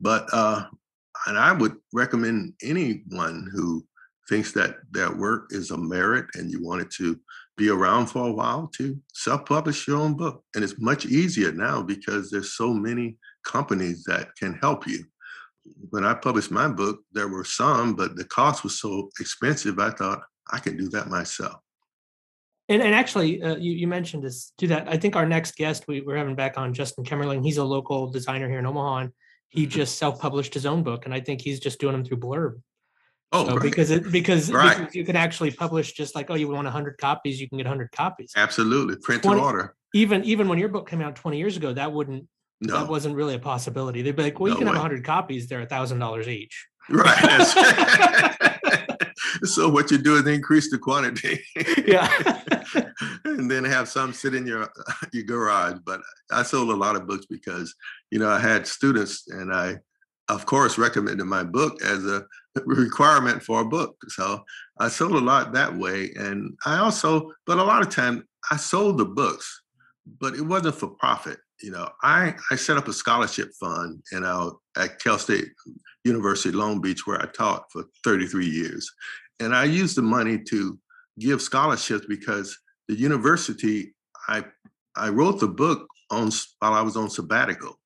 [0.00, 0.64] But uh,
[1.26, 3.84] and I would recommend anyone who
[4.28, 7.18] thinks that their work is a merit and you want it to
[7.56, 10.44] be around for a while to self-publish your own book.
[10.54, 15.04] And it's much easier now because there's so many companies that can help you.
[15.90, 19.90] When I published my book, there were some, but the cost was so expensive, I
[19.90, 21.60] thought I can do that myself.
[22.68, 24.88] And, and actually, uh, you, you mentioned this to that.
[24.88, 27.42] I think our next guest we, we're having back on Justin Kemmerling.
[27.42, 29.12] He's a local designer here in Omaha, and
[29.48, 29.70] he Mhm.
[29.70, 32.60] just self-published his own book, and I think he's just doing them through Blurb.
[33.32, 33.62] Oh, So right.
[33.62, 34.76] because it because, Right.
[34.78, 37.66] because you can actually publish just like oh you want 100 copies you can get
[37.66, 38.96] 100 copies absolutely.
[38.96, 39.74] Print to order.
[39.94, 42.26] even even when your book came out 20 years ago that wouldn't
[42.60, 42.74] No.
[42.78, 44.80] that wasn't really a possibility they'd be like well you No can have way.
[44.82, 47.44] 100 copies they're a thousand dollars each Right.
[49.44, 51.40] so what you do is increase the quantity.
[51.86, 52.08] yeah
[53.24, 54.68] and then have some sit in your
[55.12, 55.78] your garage.
[55.84, 57.74] But I sold a lot of books because
[58.10, 59.76] you know I had students, and I,
[60.28, 62.24] of course, recommended my book as a
[62.64, 63.96] requirement for a book.
[64.08, 64.42] So
[64.80, 68.56] I sold a lot that way, and I also, but a lot of time I
[68.56, 69.62] sold the books,
[70.20, 71.38] but it wasn't for profit.
[71.60, 75.48] You know, I I set up a scholarship fund, and I at Cal State
[76.04, 78.90] University Long Beach, where I taught for 33 years,
[79.40, 80.78] and I used the money to
[81.18, 83.94] give scholarships because the university
[84.28, 84.44] I
[84.96, 87.78] I wrote the book on while I was on sabbatical,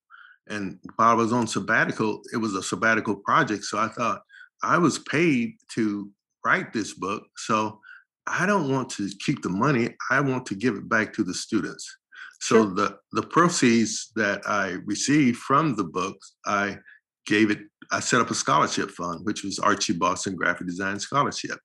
[0.48, 3.64] and while I was on sabbatical, it was a sabbatical project.
[3.64, 4.22] So I thought
[4.62, 6.11] I was paid to
[6.44, 7.80] write this book, so
[8.26, 9.96] I don't want to keep the money.
[10.11, 11.96] I want to give it back to the students.
[12.42, 12.74] So Sure.
[12.74, 16.78] the the proceeds that I received from the books, I
[17.24, 17.61] gave it.
[17.92, 21.59] I set up a scholarship fund, which was Archie Boston Graphic Design Scholarship,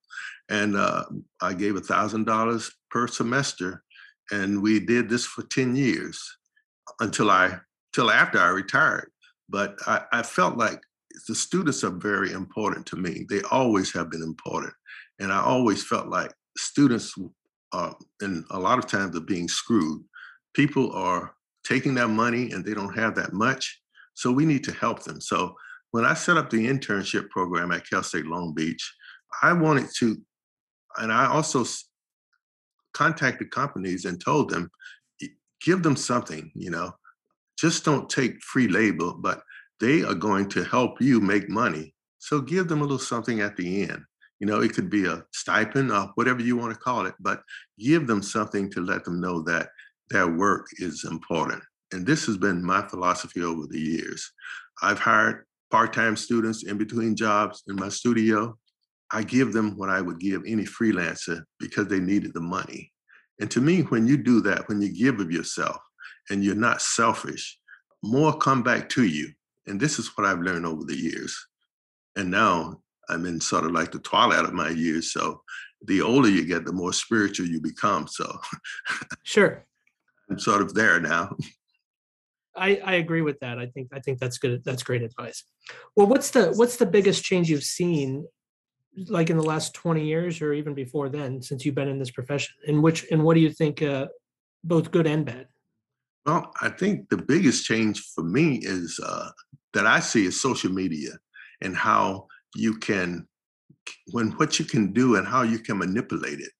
[0.49, 1.05] and uh,
[1.41, 3.83] I gave a thousand dollars per semester,
[4.31, 6.21] and we did this for ten years
[6.99, 7.59] until I
[7.93, 9.09] till after I retired.
[9.49, 10.79] But I, I felt like
[11.27, 13.25] the students are very important to me.
[13.29, 14.73] They always have been important,
[15.19, 17.15] and I always felt like students,
[17.71, 20.03] uh, and a lot of times, are being screwed.
[20.57, 23.79] People are taking that money and they don't have that much,
[24.15, 25.21] so we need to help them.
[25.21, 25.55] So
[25.91, 28.83] when I set up the internship program at Cal State Long Beach,
[29.43, 30.17] I wanted to,
[30.97, 31.63] and I also
[32.95, 34.71] contacted companies and told them,
[35.63, 36.91] give them something, you know,
[37.59, 39.43] just don't take free labor, but
[39.79, 41.93] they are going to help you make money.
[42.17, 44.01] So give them a little something at the end.
[44.39, 47.43] You know, it could be a stipend or whatever you want to call it, but
[47.79, 49.69] give them something to let them know that
[50.09, 51.63] their work is important.
[51.91, 54.31] And this has been my philosophy over the years.
[54.81, 58.57] I've hired part-time students in between jobs in my studio.
[59.11, 62.91] I give them what I would give any freelancer because they needed the money.
[63.39, 65.77] And to me, when you do that, when you give of yourself
[66.29, 67.57] and you're not selfish,
[68.03, 69.31] more come back to you.
[69.65, 71.37] And this is what I've learned over the years.
[72.15, 75.13] And now I'm in sort of like the twilight of my years.
[75.13, 75.41] So
[75.85, 78.07] the older you get, the more spiritual you become.
[78.07, 78.39] So
[79.23, 79.65] sure.
[80.29, 81.35] I'm sort of there now.
[82.55, 83.59] I, I agree with that.
[83.59, 84.63] I think I think that's good.
[84.63, 85.43] That's great advice.
[85.95, 88.27] Well, what's the what's the biggest change you've seen,
[89.09, 92.09] like in the last twenty years, or even before then, since you've been in this
[92.09, 92.55] profession?
[92.67, 94.07] And which and what do you think, uh,
[94.63, 95.47] both good and bad?
[96.25, 99.29] Well, I think the biggest change for me is uh,
[99.73, 101.11] that I see is social media
[101.61, 103.27] and how you can,
[104.11, 106.51] when what you can do and how you can manipulate it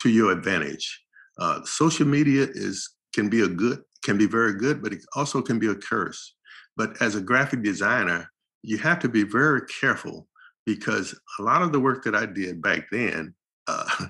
[0.00, 1.02] to your advantage.
[1.38, 5.40] Uh, social media is can be a good can be very good, but it also
[5.40, 6.34] can be a curse.
[6.76, 8.30] But as a graphic designer,
[8.62, 10.28] you have to be very careful
[10.66, 13.34] because a lot of the work that I did back then,
[13.66, 14.06] uh,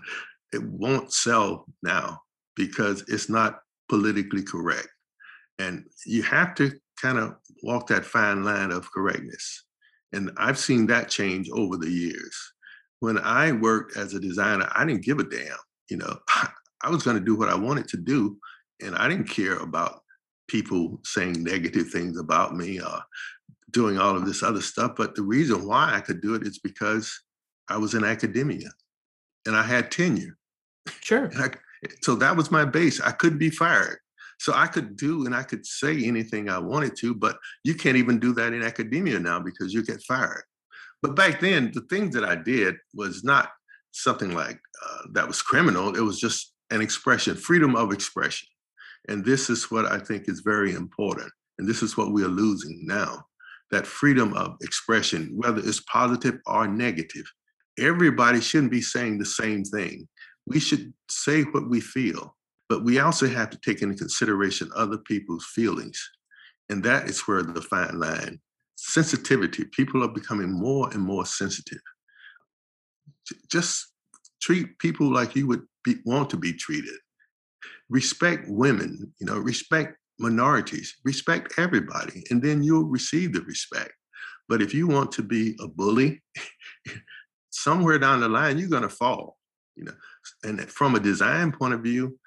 [0.53, 2.21] it won't sell now
[2.57, 4.89] because it's not politically correct.
[5.59, 9.65] And you have to kind of walk that fine line of correctness.
[10.13, 12.37] And I've seen that change over the years.
[13.01, 15.57] When I worked as a designer, I didn't give a damn.
[15.89, 16.19] You know,
[16.83, 18.39] I was going to do what I wanted to do
[18.83, 20.03] and I didn't care about
[20.49, 23.03] people saying negative things about me or
[23.71, 24.93] doing all of this other stuff.
[24.97, 27.13] But the reason why I could do it is because
[27.69, 28.71] I was in academia
[29.47, 30.37] and I had tenure.
[31.01, 31.31] Sure.
[31.37, 31.51] I,
[32.03, 33.01] so that was my base.
[33.01, 33.99] I couldn't be fired.
[34.39, 37.97] So I could do and I could say anything I wanted to, but you can't
[37.97, 40.43] even do that in academia now because you get fired.
[41.03, 43.51] But back then, the things that I did was not
[43.93, 45.95] something like uh, that was criminal.
[45.95, 48.49] It was just an expression, freedom of expression.
[49.09, 51.31] And this is what I think is very important.
[51.59, 53.25] And this is what we are losing now
[53.71, 57.25] that freedom of expression, whether it's positive or negative.
[57.79, 60.07] Everybody shouldn't be saying the same thing.
[60.47, 62.37] We should say what we feel,
[62.69, 65.99] but we also have to take into consideration other people's feelings.
[66.69, 68.39] And that is where the fine line
[68.77, 71.81] sensitivity, people are becoming more and more sensitive.
[73.51, 73.93] Just
[74.43, 76.95] treat people like you would be, want to be treated
[77.89, 83.93] respect women, you know, respect minorities, respect everybody, and then you'll receive the respect.
[84.49, 86.23] But if you want to be a bully,
[87.51, 89.39] somewhere down the line, you're going to fall,
[89.77, 89.95] you know.
[90.43, 92.19] And from a design point of view,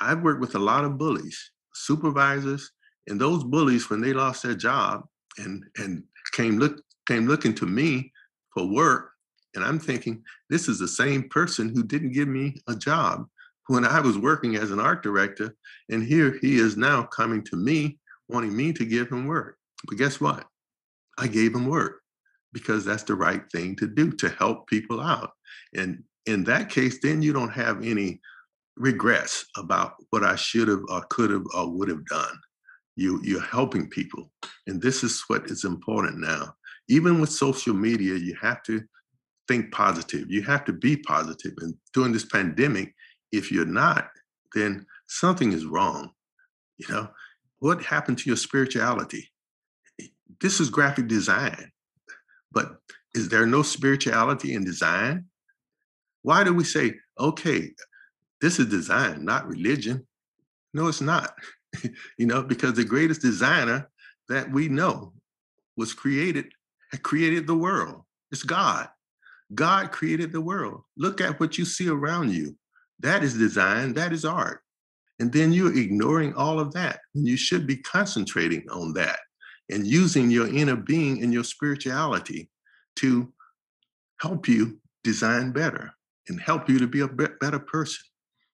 [0.00, 1.38] I've worked with a lot of bullies,
[1.74, 2.70] supervisors,
[3.08, 5.04] and those bullies, when they lost their job
[5.38, 8.12] and and came look came looking to me
[8.54, 9.10] for work,
[9.54, 13.26] and I'm thinking, this is the same person who didn't give me a job
[13.68, 15.54] when I was working as an art director.
[15.90, 17.98] And here he is now coming to me,
[18.28, 19.56] wanting me to give him work.
[19.86, 20.46] But guess what?
[21.18, 22.00] I gave him work
[22.52, 25.30] because that's the right thing to do to help people out.
[25.74, 28.20] And in that case, then you don't have any
[28.76, 32.38] regrets about what I should have or could have or would have done.
[32.96, 34.30] You, you're helping people.
[34.66, 36.54] And this is what is important now.
[36.88, 38.82] Even with social media, you have to
[39.48, 40.30] think positive.
[40.30, 41.52] You have to be positive.
[41.58, 42.94] And during this pandemic,
[43.32, 44.10] if you're not,
[44.54, 46.10] then something is wrong.
[46.76, 47.08] You know,
[47.58, 49.30] what happened to your spirituality?
[50.40, 51.72] This is graphic design,
[52.50, 52.76] but
[53.14, 55.26] is there no spirituality in design?
[56.22, 57.70] Why do we say, okay,
[58.40, 60.06] this is design, not religion?
[60.74, 61.34] No, it's not.
[62.18, 63.90] you know, because the greatest designer
[64.28, 65.12] that we know
[65.76, 66.46] was created,
[67.02, 68.02] created the world.
[68.30, 68.88] It's God.
[69.54, 70.82] God created the world.
[70.96, 72.56] Look at what you see around you.
[73.02, 74.60] That is design, that is art.
[75.18, 77.00] And then you're ignoring all of that.
[77.14, 79.18] And you should be concentrating on that
[79.70, 82.50] and using your inner being and your spirituality
[82.96, 83.32] to
[84.20, 85.92] help you design better
[86.28, 88.04] and help you to be a better person.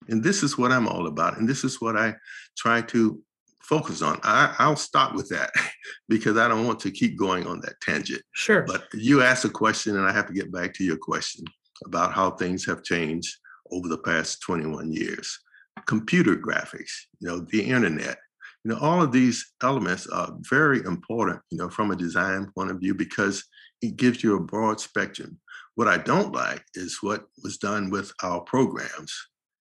[0.09, 1.39] And this is what I'm all about.
[1.39, 2.15] And this is what I
[2.57, 3.21] try to
[3.63, 4.19] focus on.
[4.23, 5.51] I, will stop with that
[6.09, 8.23] because I don't want to keep going on that tangent.
[8.33, 8.63] Sure.
[8.63, 11.45] But you asked a question, and I have to get back to your question
[11.85, 13.37] about how things have changed
[13.73, 15.39] over the past 21 years.
[15.87, 18.19] Computer graphics, you know, the internet.
[18.65, 22.71] You know, all of these elements are very important, you know, from a design point
[22.71, 23.45] of view because
[23.81, 25.39] it gives you a broad spectrum.
[25.77, 29.15] What I don't like is what was done with our programs.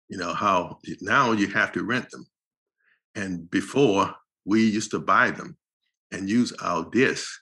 [0.08, 2.26] You know, how now you have to rent them.
[3.16, 4.14] And before
[4.46, 5.58] we used to buy them
[6.12, 7.40] and use our discs,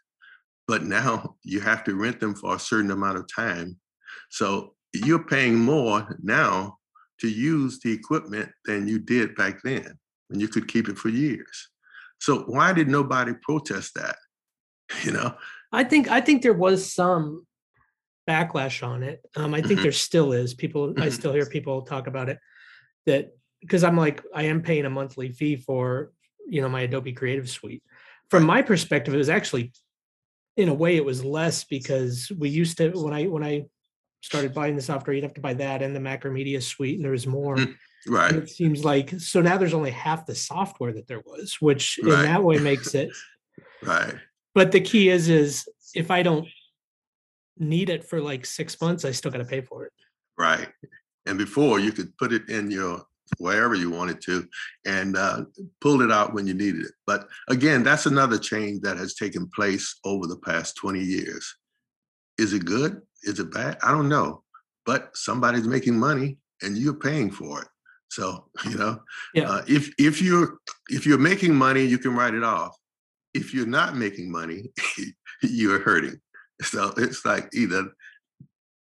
[0.67, 3.77] but now you have to rent them for a certain amount of time.
[4.29, 6.77] So you're paying more now
[7.19, 11.09] to use the equipment than you did back then when you could keep it for
[11.09, 11.69] years.
[12.19, 14.15] So why did nobody protest that?
[15.03, 15.35] You know,
[15.71, 17.47] I think I think there was some
[18.29, 19.21] backlash on it.
[19.35, 19.83] Um, I think Mhm.
[19.83, 20.53] there still is.
[20.53, 21.11] People, I Mhm.
[21.11, 22.37] still hear people talk about it.
[23.05, 26.11] That because I'm like, I am paying a monthly fee for
[26.47, 27.83] you know my Adobe Creative Suite.
[28.29, 29.71] From my perspective, it was actually,
[30.57, 33.65] in a way, it was less because we used to when I when I
[34.23, 37.11] started buying the software, you'd have to buy that and the Macromedia Suite, and there
[37.11, 37.57] was more.
[37.57, 41.21] Mm, And right, it seems like so now there's only half the software that there
[41.25, 43.09] was, which in that way makes it
[43.83, 44.15] right,
[44.55, 46.47] but the key is is if i don't
[47.57, 49.93] need it for like six months i still got to pay for it
[50.37, 50.69] right.
[51.25, 53.03] And before you could put it in your
[53.37, 54.47] wherever you wanted to
[54.85, 55.45] and uh,
[55.81, 56.91] pull it out when you needed it.
[57.07, 61.55] But again, that's another change that has taken place over the past 20 years.
[62.37, 63.01] Is it good?
[63.23, 63.77] Is it bad?
[63.83, 64.43] I don't know.
[64.85, 67.67] But somebody's making money and you're paying for it.
[68.09, 68.99] So, you know,
[69.33, 69.49] Yeah.
[69.49, 70.57] uh, if if you're
[70.89, 72.75] if you're making money, you can write it off.
[73.33, 74.71] If you're not making money,
[75.41, 76.19] you're hurting.
[76.61, 77.87] So it's like either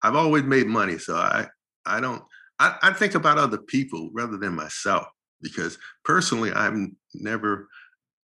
[0.02, 1.46] I've always made money, so I
[1.86, 2.22] I don't
[2.58, 5.06] I, I think about other people rather than myself
[5.40, 6.76] because personally I've
[7.14, 7.68] never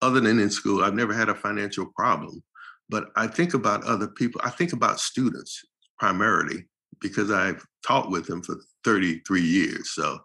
[0.02, 2.42] other than in school I've never had a financial problem.
[2.90, 4.42] But I think about other people.
[4.44, 5.64] I think about students
[6.00, 6.66] primarily
[7.02, 9.92] because I've taught with them for 33 years.
[9.92, 10.20] So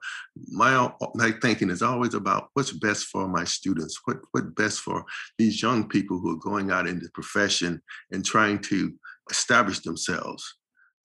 [0.50, 5.04] my my thinking is always about what's best for my students, what what best for
[5.38, 8.92] these young people who are going out into the profession and trying to
[9.30, 10.44] establish themselves.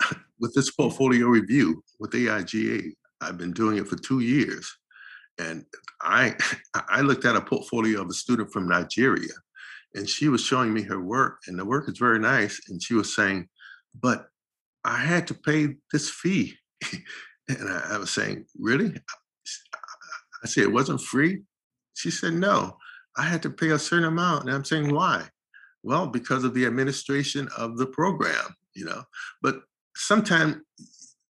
[0.40, 2.92] with this portfolio review with AIGA,
[3.22, 4.72] I've been doing it for two years.
[5.40, 5.66] And
[6.02, 6.36] I
[6.90, 9.34] I looked at a portfolio of a student from Nigeria
[9.96, 12.60] and she was showing me her work and the work is very nice.
[12.70, 13.48] And she was saying,
[14.00, 14.28] but
[14.86, 16.56] I had to pay this fee.
[17.48, 18.94] and I, I was saying, really?
[20.44, 21.44] I said, it wasn't free?
[21.96, 22.78] She said, no,
[23.18, 24.46] I had to pay a certain amount.
[24.46, 25.26] And I'm saying, why?
[25.84, 29.04] Well, because of the administration of the program, you know.
[29.42, 29.62] But
[29.96, 30.58] sometimes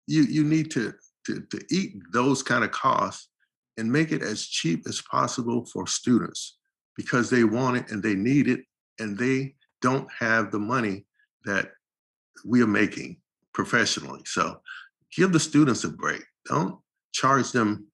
[0.07, 0.94] you you need to,
[1.26, 3.28] to to eat those kind of costs
[3.76, 6.59] and make it as cheap as possible for students
[6.96, 8.61] because they want it and they need it
[8.99, 11.07] and they don't have the money
[11.44, 11.70] that
[12.44, 13.18] we are making
[13.62, 14.20] professionally.
[14.24, 14.61] So
[15.16, 16.22] give the students a break.
[16.46, 16.78] Don't
[17.12, 17.88] charge them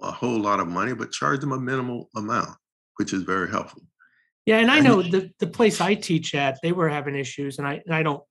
[0.00, 2.56] a whole lot of money, but charge them a minimal amount,
[2.96, 3.82] which is very helpful.
[4.46, 7.66] yeah and i know the the place i teach at they were having issues and
[7.70, 8.22] i and i don't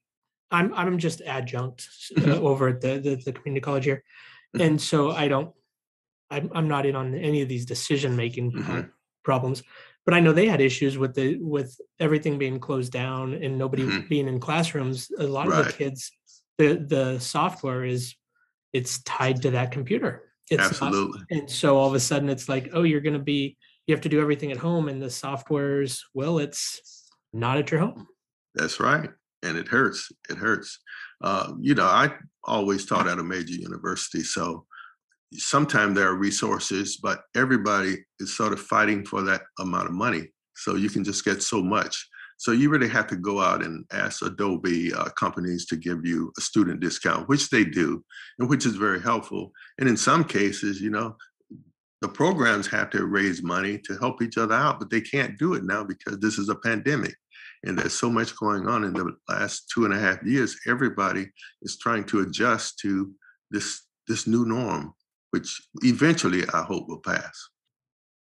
[0.57, 1.79] i'm i'm just adjunct
[2.17, 2.41] uh, Mhm.
[2.49, 4.01] over at the, the the community college here
[4.55, 4.61] Mhm.
[4.65, 5.51] and so i don't
[6.35, 8.81] i'm, I'm not in on any of these decision making Mhm.
[9.29, 9.57] problems
[10.05, 11.71] but i know they had issues with the with
[12.05, 14.09] everything being closed down and nobody Mhm.
[14.13, 16.01] being in classrooms a lot of the kids
[16.59, 18.13] the the software is
[18.73, 21.21] it's tied to that computer it's not- Absolutely.
[21.31, 23.57] and so all of a sudden it's like oh you're going to be
[23.87, 27.79] you have to do everything at home and the software's well it's not at your
[27.79, 28.05] home
[28.55, 29.09] That's right.
[29.43, 30.11] And it hurts.
[30.29, 30.79] It hurts.
[31.23, 32.11] Uh, you know, I
[32.43, 34.23] always taught at a major university.
[34.23, 34.65] So
[35.33, 40.23] sometimes there are resources, but everybody is sort of fighting for that amount of money.
[40.55, 41.95] So you can just get so much.
[42.39, 46.31] So you really have to go out and ask Adobe uh, companies to give you
[46.37, 48.01] a student discount, which they do,
[48.39, 49.51] and which is very helpful.
[49.77, 51.17] And in some cases, you know,
[51.99, 55.55] the programs have to raise money to help each other out, but they can't do
[55.55, 57.13] it now because this is a pandemic.
[57.65, 61.27] And there's so much going on in the last two and a half years everybody
[61.61, 63.11] is trying to adjust to
[63.51, 64.93] this this new norm
[65.31, 67.49] which eventually i hope will pass.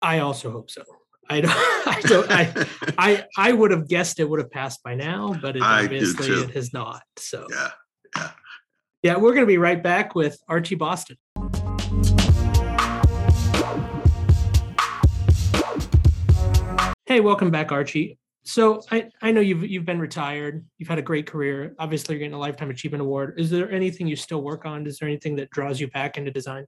[0.02, 0.82] I also hope so
[1.30, 1.52] i don't
[1.86, 2.66] i don't i
[2.98, 6.50] i i would have guessed it would have passed by now but it, obviously it
[6.50, 7.46] has not so.
[7.50, 7.70] Yeah
[8.16, 8.30] yeah.
[9.02, 11.16] Yeah we're going to be right back with archie boston.
[17.06, 18.18] Hey welcome back archie.
[18.44, 20.64] So I, I know you've you've been retired.
[20.78, 21.74] You've had a great career.
[21.78, 23.34] Obviously you're getting a lifetime achievement award.
[23.38, 24.86] Is there anything you still work on?
[24.86, 26.64] Is there anything that draws you back into design?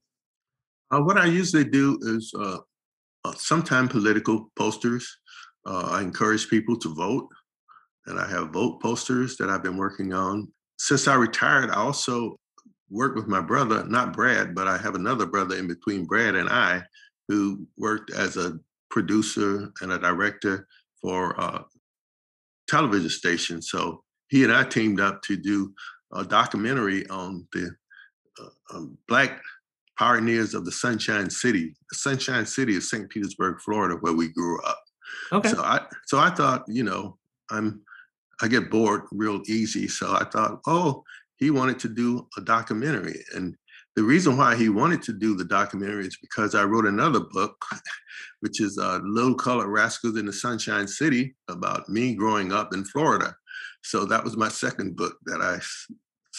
[0.91, 2.59] Uh, what i usually do is uh,
[3.25, 5.19] uh, sometime political posters
[5.67, 7.29] uh, i encourage people to vote
[8.07, 10.49] and i have vote posters that i've been working on
[10.79, 12.37] since i retired i also
[12.91, 16.49] worked with my brother not brad but i have another brother in between brad and
[16.49, 16.83] i
[17.29, 18.59] who worked as a
[18.91, 20.67] producer and a director
[21.01, 21.65] for a
[22.69, 23.63] television station.
[23.63, 25.73] So he and I teamed up to do
[26.13, 27.71] a documentary on the
[28.41, 29.41] uh, um, Black
[30.01, 31.75] pioneers of the Sunshine City.
[31.91, 33.09] The Sunshine City is St.
[33.11, 34.83] Petersburg, Florida, where we grew up.
[35.31, 35.51] Okay.
[35.51, 37.19] So I so I thought, you know,
[37.51, 37.83] I'm
[38.41, 39.89] I get bored real easy.
[39.89, 41.05] So I thought, oh,
[41.37, 43.23] he wanted to do a documentary.
[43.35, 43.55] And
[43.95, 47.55] the reason why he wanted to do the documentary is because I wrote another book,
[48.41, 52.87] which is uh, Little Color Rascals in the Sunshine City about me growing up in
[52.87, 53.37] Florida.
[53.83, 55.61] So that was my second book that I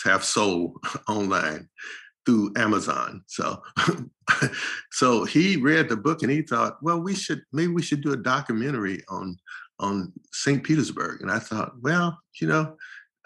[0.09, 1.70] have sold online
[2.26, 3.24] through Amazon.
[3.28, 3.62] So,
[4.92, 8.14] so he read the book and he thought, well, we should maybe we should do
[8.14, 9.38] a documentary on
[9.80, 10.64] on St.
[10.64, 11.22] Petersburg.
[11.22, 12.76] And I thought, well, you know,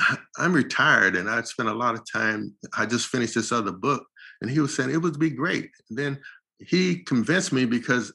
[0.37, 2.53] I'm retired and I spent a lot of time.
[2.77, 4.05] I just finished this other book,
[4.41, 5.69] and he was saying it would be great.
[5.89, 6.19] And then
[6.59, 8.13] he convinced me because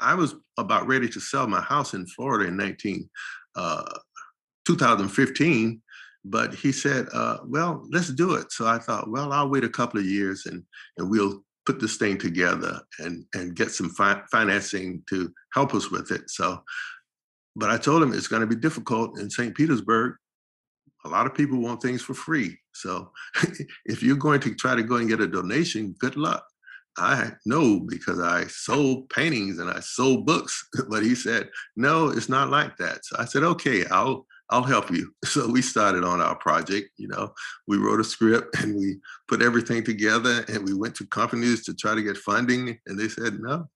[0.00, 3.08] I was about ready to sell my house in Florida in 19
[3.54, 3.98] uh,
[4.66, 5.81] 2015
[6.24, 9.68] but he said, uh, "Well, let's do it." So I thought, "Well, I'll wait a
[9.68, 10.62] couple of years and
[10.96, 15.90] and we'll put this thing together and and get some fi- financing to help us
[15.90, 16.62] with it." So,
[17.56, 19.54] but I told him it's going to be difficult in St.
[19.54, 20.14] Petersburg.
[21.04, 22.56] A lot of people want things for free.
[22.72, 23.10] So,
[23.86, 26.44] if you're going to try to go and get a donation, good luck.
[26.98, 32.28] I know because I sold paintings and I sold books, but he said, no, it's
[32.28, 33.04] not like that.
[33.04, 35.12] So I said, okay, I'll I'll help you.
[35.24, 36.90] So we started on our project.
[36.98, 37.32] You know,
[37.66, 41.74] we wrote a script and we put everything together and we went to companies to
[41.74, 42.78] try to get funding.
[42.86, 43.66] And they said, no,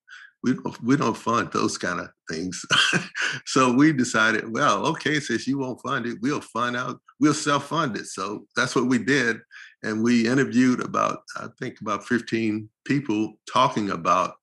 [0.42, 2.62] we don't, we don't fund those kind of things.
[3.46, 7.96] so we decided, well, okay, since you won't fund it, we'll fund out, we'll self-fund
[7.96, 8.06] it.
[8.06, 9.38] So that's what we did.
[9.82, 14.34] And we interviewed about, I think about 15 people talking about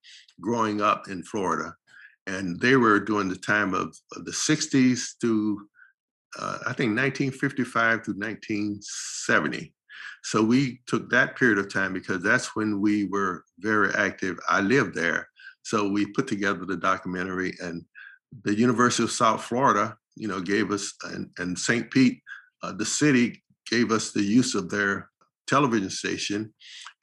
[0.42, 1.76] growing up in Florida.
[2.26, 5.68] And they were during the time of, of the 60s to
[6.40, 9.74] uh, I think 1955 through 1970.
[10.24, 14.40] So we took that period of time because that's when we were very active.
[14.50, 15.28] I lived there.
[15.64, 17.84] So we put together the documentary and
[18.44, 21.92] the University of South Florida, you know, gave us, and, and St.
[21.92, 22.22] Pete,
[22.64, 25.10] uh, the city gave us the use of their
[25.48, 26.54] television station.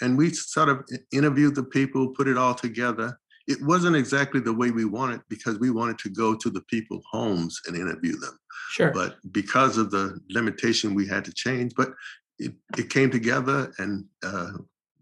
[0.01, 3.19] And we sort of interviewed the people, put it all together.
[3.51, 7.05] It wasn't exactly the way we wanted because we wanted to go to the people's
[7.11, 8.39] homes and interview them.
[8.71, 8.93] Sure.
[8.93, 11.73] But because of the limitation, we had to change.
[11.77, 11.91] But
[12.39, 14.53] it, it came together and uh,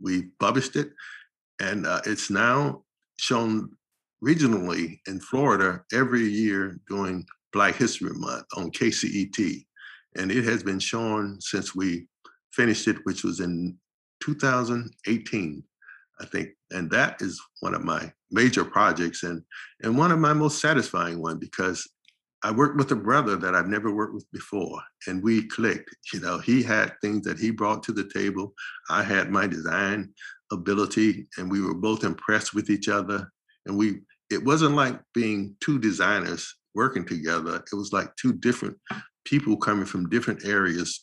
[0.00, 0.92] we published it.
[1.60, 2.84] And uh, it's now
[3.18, 3.70] shown
[4.24, 9.66] regionally in Florida every year during Black History Month on KCET.
[10.16, 12.06] And it has been shown since we
[12.52, 13.76] finished it, which was in
[14.22, 15.62] 2018,
[16.18, 16.48] I think.
[16.70, 19.42] And that is one of my major projects and,
[19.82, 21.86] and one of my most satisfying one because
[22.42, 25.90] I worked with a brother that I've never worked with before, and we clicked.
[26.12, 28.54] You know, he had things that he brought to the table.
[28.88, 30.12] I had my design
[30.52, 33.28] ability, and we were both impressed with each other.
[33.66, 37.56] And we, it wasn't like being two designers working together.
[37.56, 38.76] It was like two different
[39.24, 41.02] people coming from different areas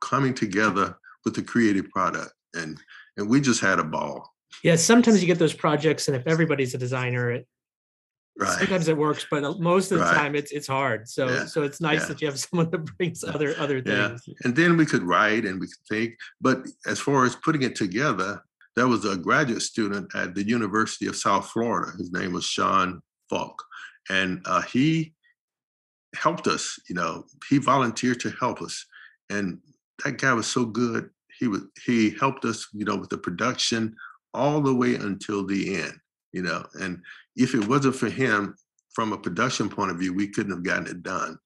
[0.00, 2.78] coming together with a creative product, and
[3.16, 4.33] and we just had a ball.
[4.62, 7.46] Yeah, sometimes you get those projects, and if everybody's a designer, it
[8.36, 8.58] Right.
[8.58, 10.14] sometimes it works, but uh, most of the Right.
[10.14, 11.08] time it's it's hard.
[11.08, 12.06] So Yeah, so it's nice yeah.
[12.08, 14.08] that you have someone that brings other other Yeah.
[14.08, 14.22] things.
[14.44, 16.16] And then we could write and we could think.
[16.40, 18.42] But as far as putting it together,
[18.74, 21.92] there was a graduate student at the University of South Florida.
[21.96, 23.62] His name was Sean Falk.
[24.10, 25.14] And uh, he
[26.16, 28.84] helped us, you know, he volunteered to help us.
[29.30, 29.60] And
[30.04, 31.10] that guy was so good.
[31.38, 33.94] He was he helped us, you know, with the production
[34.34, 35.94] all the way until the end,
[36.32, 36.66] you know.
[36.74, 37.00] And
[37.36, 38.56] if it wasn't for him,
[38.94, 41.38] from a production point of view, we couldn't have gotten it done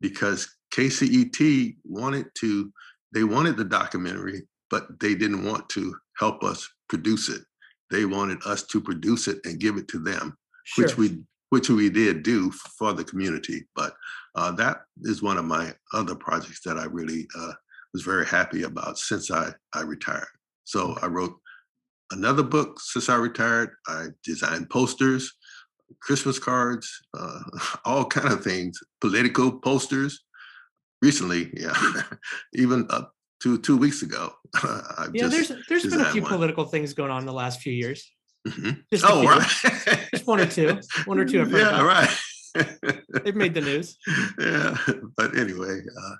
[0.00, 2.72] because KCET wanted to,
[3.12, 7.42] they wanted the documentary, but they didn't want to help us produce it.
[7.90, 10.84] They wanted us to produce it and give it to them, Sure.
[10.84, 11.18] which we
[11.50, 13.64] which we did do for the community.
[13.76, 13.94] But
[14.34, 17.52] uh, that is one of my other projects that I really uh,
[17.92, 20.26] was very happy about since I I retired.
[20.64, 21.38] So I wrote
[22.14, 23.70] another book since I retired.
[23.86, 25.32] I designed posters,
[26.00, 26.88] Christmas cards,
[27.18, 27.40] uh,
[27.84, 30.22] all kind of things, political posters.
[31.02, 31.74] Recently, yeah,
[32.54, 33.12] even up
[33.42, 34.32] to two weeks ago.
[34.98, 36.30] I've yeah, there's there's been a few one.
[36.32, 38.10] political things going on in the last few years.
[38.48, 38.82] Mhm.
[38.92, 39.48] Just oh, right.
[40.12, 40.78] Just one or two.
[41.06, 41.86] One or two I've heard Yeah, about.
[41.86, 42.10] right.
[43.24, 43.96] They've made the news.
[44.38, 44.76] yeah,
[45.16, 46.14] but anyway, uh,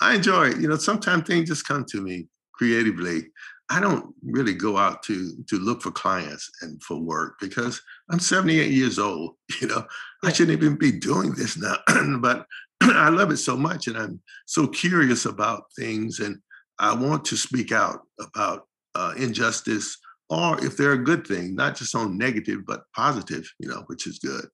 [0.00, 0.58] I enjoy it.
[0.60, 3.28] You know, sometimes things just come to me creatively.
[3.68, 8.20] I don't really go out to to look for clients and for work because I'm
[8.20, 9.34] 78 years old.
[9.60, 9.86] You know,
[10.24, 11.76] I shouldn't even be doing this now,
[12.20, 12.46] but
[12.82, 16.38] I love it so much, and I'm so curious about things, and
[16.78, 19.98] I want to speak out about uh, injustice
[20.28, 23.48] or if they're a good thing, not just on negative but positive.
[23.58, 24.46] You know, which is good.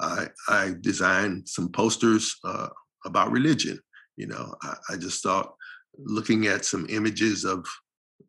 [0.00, 2.68] I I designed some posters uh,
[3.04, 3.80] about religion.
[4.16, 5.54] You know, I, I just thought
[5.98, 7.66] looking at some images of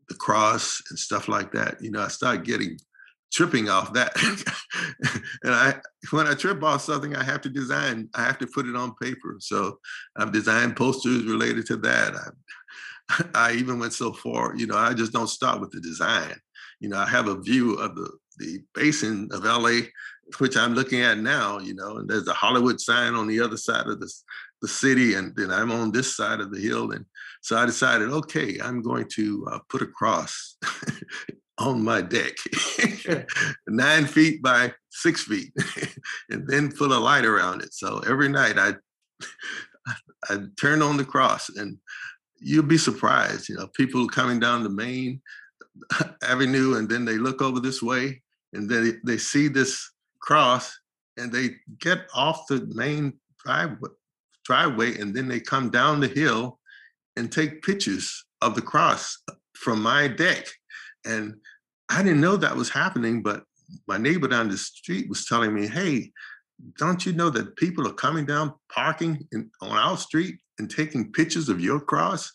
[0.09, 2.77] the cross and stuff like that, you know, I started getting
[3.31, 4.15] tripping off that.
[5.43, 5.75] and I
[6.11, 8.95] when I trip off something, I have to design, I have to put it on
[8.95, 9.37] paper.
[9.39, 9.79] So
[10.15, 12.13] I've designed posters related to that.
[12.15, 16.35] I, I even went so far, you know, I just don't stop with the design.
[16.79, 19.87] You know, I have a view of the the basin of LA,
[20.39, 23.57] which I'm looking at now, you know, and there's a Hollywood sign on the other
[23.57, 24.11] side of the,
[24.61, 26.91] the city, and then I'm on this side of the hill.
[26.91, 27.05] And
[27.45, 30.57] so I decided, okay, I'm going to uh, put a cross
[31.59, 32.33] on my deck,
[33.67, 35.53] nine feet by six feet,
[36.31, 37.71] and then put a light around it.
[37.71, 38.73] So every night I
[40.27, 41.77] I turn on the cross, and
[42.39, 43.47] you'll be surprised.
[43.47, 45.21] You know, people coming down the main
[46.23, 48.23] avenue, and then they look over this way,
[48.53, 49.87] and then they, they see this
[50.19, 50.75] cross,
[51.15, 53.13] and they get off the main
[53.45, 53.91] driveway,
[54.43, 56.57] driveway, and then they come down the hill
[57.17, 59.17] and take pictures of the cross
[59.53, 60.47] from my deck.
[61.05, 61.35] And
[61.89, 63.43] I didn't know that was happening, but
[63.87, 66.11] my neighbor down the street was telling me, hey,
[66.77, 71.11] don't you know that people are coming down parking in, on our street and taking
[71.11, 72.31] pictures of your cross?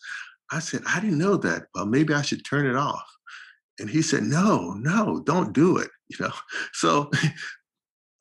[0.51, 1.63] I said, I didn't know that.
[1.73, 3.05] Well, maybe I should turn it off.
[3.79, 5.89] And he said, no, no, don't do it.
[6.11, 6.33] You know,
[6.73, 7.09] so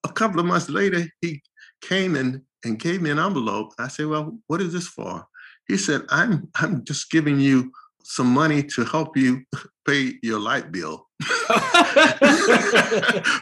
[0.05, 1.43] a couple of months later, he
[1.83, 3.73] came and, and gave me an envelope.
[3.81, 5.27] I said, well, what is this for?
[5.71, 7.71] He said, I'm, I'm just giving you
[8.03, 9.45] some money to help you
[9.87, 11.07] pay your light bill.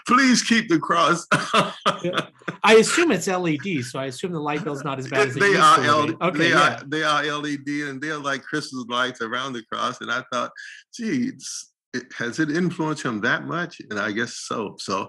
[0.06, 1.26] Please keep the cross.
[2.62, 5.56] I assume it's LED, so I assume the light bill's not as bad as they
[5.56, 5.78] are.
[5.78, 6.74] LED, okay, they yeah.
[6.74, 6.84] are.
[6.86, 10.02] They are LED, and they're like Christmas lights around the cross.
[10.02, 10.50] And I thought,
[10.92, 13.80] geez, it, has it influenced him that much?
[13.88, 14.76] And I guess so.
[14.78, 15.08] So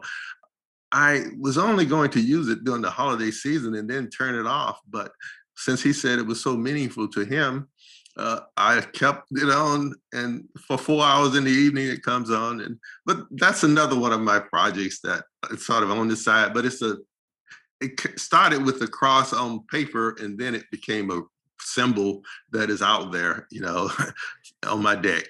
[0.93, 4.47] I was only going to use it during the holiday season and then turn it
[4.47, 4.79] off.
[4.89, 5.11] But
[5.59, 7.67] since he said it was so meaningful to him,
[8.17, 12.61] uh, I kept it on, and for four hours in the evening it comes on.
[12.61, 16.53] And but that's another one of my projects that it's sort of on the side.
[16.53, 16.97] But it's a
[17.81, 21.21] it started with a cross on paper, and then it became a
[21.61, 23.89] symbol that is out there, you know,
[24.67, 25.25] on my deck.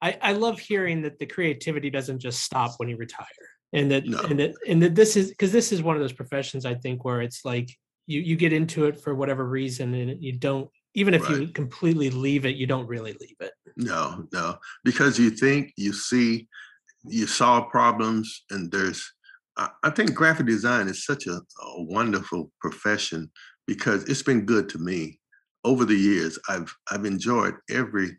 [0.00, 3.26] I, I love hearing that the creativity doesn't just stop when you retire,
[3.72, 4.20] and that no.
[4.20, 7.04] and that and that this is because this is one of those professions I think
[7.04, 7.70] where it's like
[8.08, 11.42] you you get into it for whatever reason and you don't even if right.
[11.42, 13.52] you completely leave it you don't really leave it.
[13.76, 16.48] No no because you think you see
[17.04, 19.12] you solve problems and there's
[19.84, 23.30] i think graphic design is such a, a wonderful profession
[23.66, 25.20] because it's been good to me.
[25.64, 28.16] Over the years i've i've enjoyed every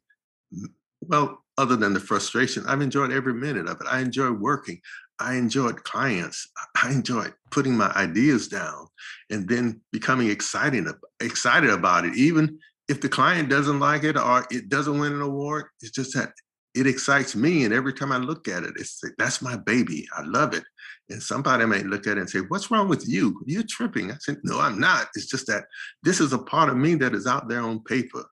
[1.01, 3.87] well other than the frustration i've enjoyed every minute of it.
[3.89, 4.79] I enjoy working
[5.20, 6.47] I enjoyed clients.
[6.82, 8.88] I enjoyed putting my ideas down
[9.30, 10.88] and then becoming excited
[11.20, 12.15] excited about it.
[12.15, 16.15] Even if the client doesn't like it or it doesn't win an award, it's just
[16.15, 16.32] that
[16.74, 17.65] it excites me.
[17.65, 20.07] And every time I look at it, it's like, that's my baby.
[20.15, 20.63] I love it.
[21.09, 23.41] And somebody might look at it and say, What's wrong with you?
[23.45, 24.11] You're tripping.
[24.11, 25.07] I said, No, I'm not.
[25.15, 25.65] It's just that
[26.03, 28.24] this is a part of me that is out there on paper.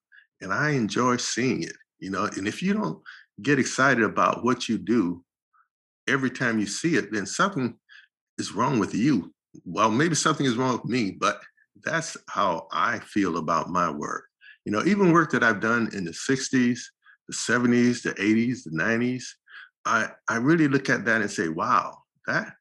[0.42, 2.26] And I enjoy seeing it, you know.
[2.38, 3.02] And if you don't
[3.42, 5.24] get excited about what you do,
[6.08, 7.76] every time you see it, then something
[8.38, 9.34] is wrong with you.
[9.66, 11.42] Well, maybe something is wrong with me, but
[11.84, 14.26] that's how I feel about my work.
[14.66, 16.80] You know, even work that I've done in the 60s,
[17.28, 19.24] the 70s, the 80s, the 90s,
[19.86, 21.98] I, I really look at that and say, wow,
[22.28, 22.54] that,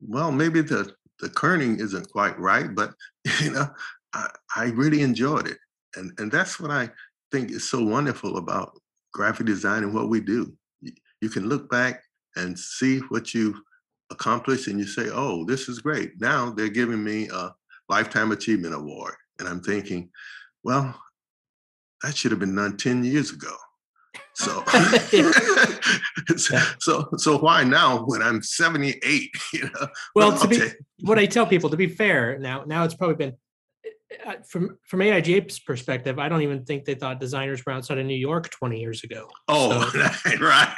[0.00, 2.92] well, maybe the, the kerning isn't quite right, but,
[3.42, 3.68] you know,
[4.12, 5.58] I, I really enjoyed it.
[5.96, 6.90] And, and that's what I
[7.32, 8.78] think is so wonderful about
[9.12, 10.52] graphic design and what we do.
[11.20, 12.02] You can look back
[12.36, 13.60] and see what you've
[14.10, 16.20] accomplished and you say, oh, this is great.
[16.20, 17.54] Now they're giving me a
[17.88, 19.14] Lifetime Achievement Award.
[19.38, 20.10] And I'm thinking,
[20.62, 20.94] well,
[22.02, 23.54] that should have been done 10 years ago.
[24.34, 24.64] So,
[26.78, 29.30] so, so why now when I'm 78?
[29.52, 29.86] You know?
[30.14, 30.60] Well, to be,
[31.00, 33.34] what I tell people, to be fair, now, now it's probably been
[34.26, 38.06] uh, from from AIGA's perspective, I don't even think they thought designers were outside of
[38.06, 39.28] New York 20 years ago.
[39.48, 40.76] Oh, so, right.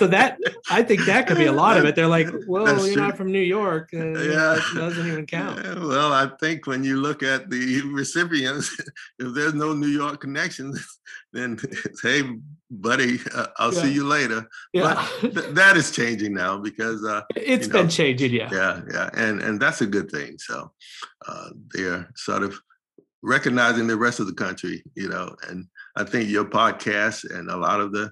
[0.00, 0.38] So that
[0.70, 1.94] I think that could be a lot of it.
[1.94, 3.02] They're like, well, That's you're true.
[3.06, 3.90] not from New York.
[3.92, 3.98] Uh,
[4.32, 4.56] Yeah.
[4.56, 5.56] It doesn't even count.
[5.92, 8.66] Well, I think when you look at the recipients,
[9.18, 10.74] if there's no New York connections,
[11.34, 11.58] then
[12.02, 12.22] hey,
[12.70, 13.82] buddy, uh, I'll Yeah.
[13.82, 14.48] see you later.
[14.72, 15.06] Yeah.
[15.20, 18.32] Th- that is changing now because uh, it's you been know, changing.
[18.32, 18.48] Yeah.
[18.50, 20.38] yeah, yeah, and and that's a good thing.
[20.38, 20.72] So
[21.28, 22.52] uh, they're sort of
[23.22, 27.56] recognizing the rest of the country, you know, and I think your podcast and a
[27.66, 28.10] lot of the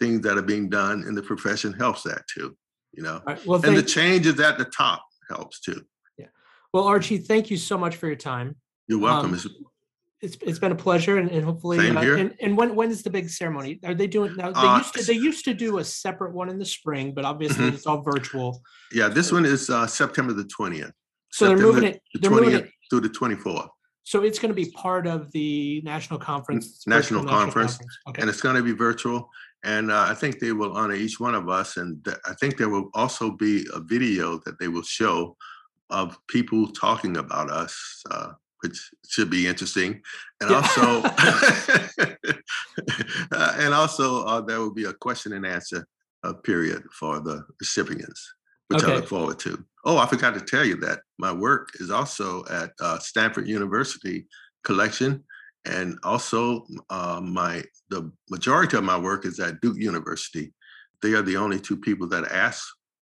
[0.00, 2.56] things that are being done in the profession helps that too,
[2.92, 3.44] you know, right.
[3.46, 5.82] Well, and the changes at the top helps too.
[6.18, 6.26] yeah
[6.72, 8.56] well, Archie, thank you so much for your time.
[8.88, 9.32] You're welcome.
[9.32, 12.16] Um, It's- It's been a pleasure, and, and hopefully, Same uh, here.
[12.16, 13.78] and, and when when is the big ceremony?
[13.84, 14.52] Are they doing now?
[14.52, 17.24] They Uh, used to they used to do a separate one in the spring, but
[17.26, 17.74] obviously Mhm.
[17.74, 18.62] it's all virtual.
[18.90, 20.92] Yeah, this one is uh, September the twentieth.
[21.30, 22.00] So they're moving it.
[22.14, 22.88] The They're moving twentieth it.
[22.88, 23.68] through the twenty-fourth,
[24.12, 26.64] So it's going to be part of the national conference.
[26.74, 27.74] it's national virtual conference,
[28.08, 28.20] Okay.
[28.20, 29.18] and it's going to be virtual.
[29.64, 32.58] And uh, I think they will honor each one of us, and th- I think
[32.58, 35.36] there will also be a video that they will show
[35.90, 40.02] of people talking about us, uh, which should be interesting.
[40.40, 40.56] And Yeah.
[40.56, 41.02] also,
[43.32, 45.86] uh, and also uh, there will be a question and answer
[46.24, 48.34] uh, period for the recipients,
[48.68, 49.64] which I look forward to.
[49.84, 54.26] Oh, I forgot to tell you that my work is also at uh, Stanford University
[54.62, 55.24] Collection,
[55.66, 60.52] and also uh, my the majority of my work is at Duke University.
[61.02, 62.66] They are the only two people that asked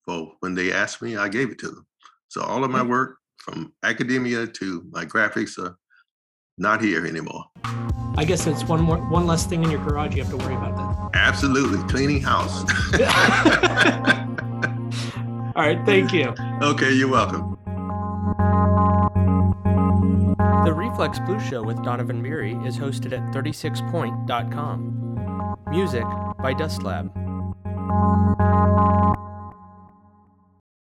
[0.05, 1.86] for when they asked me, I gave it to them.
[2.28, 2.88] So all of my Mm.
[2.88, 5.76] work, from academia to my graphics, are
[6.59, 7.44] not here anymore.
[8.16, 10.55] I guess it's one more one less thing in your garage you have to worry
[10.55, 11.11] about then.
[11.14, 12.62] Absolutely, cleaning house.
[15.57, 16.32] All right, thank you.
[16.62, 17.57] okay, you're welcome.
[20.65, 25.57] The Reflex Blue Show with Donovan Beery is hosted at 36point.com.
[25.71, 26.05] Music
[26.39, 27.11] by Dust Lab.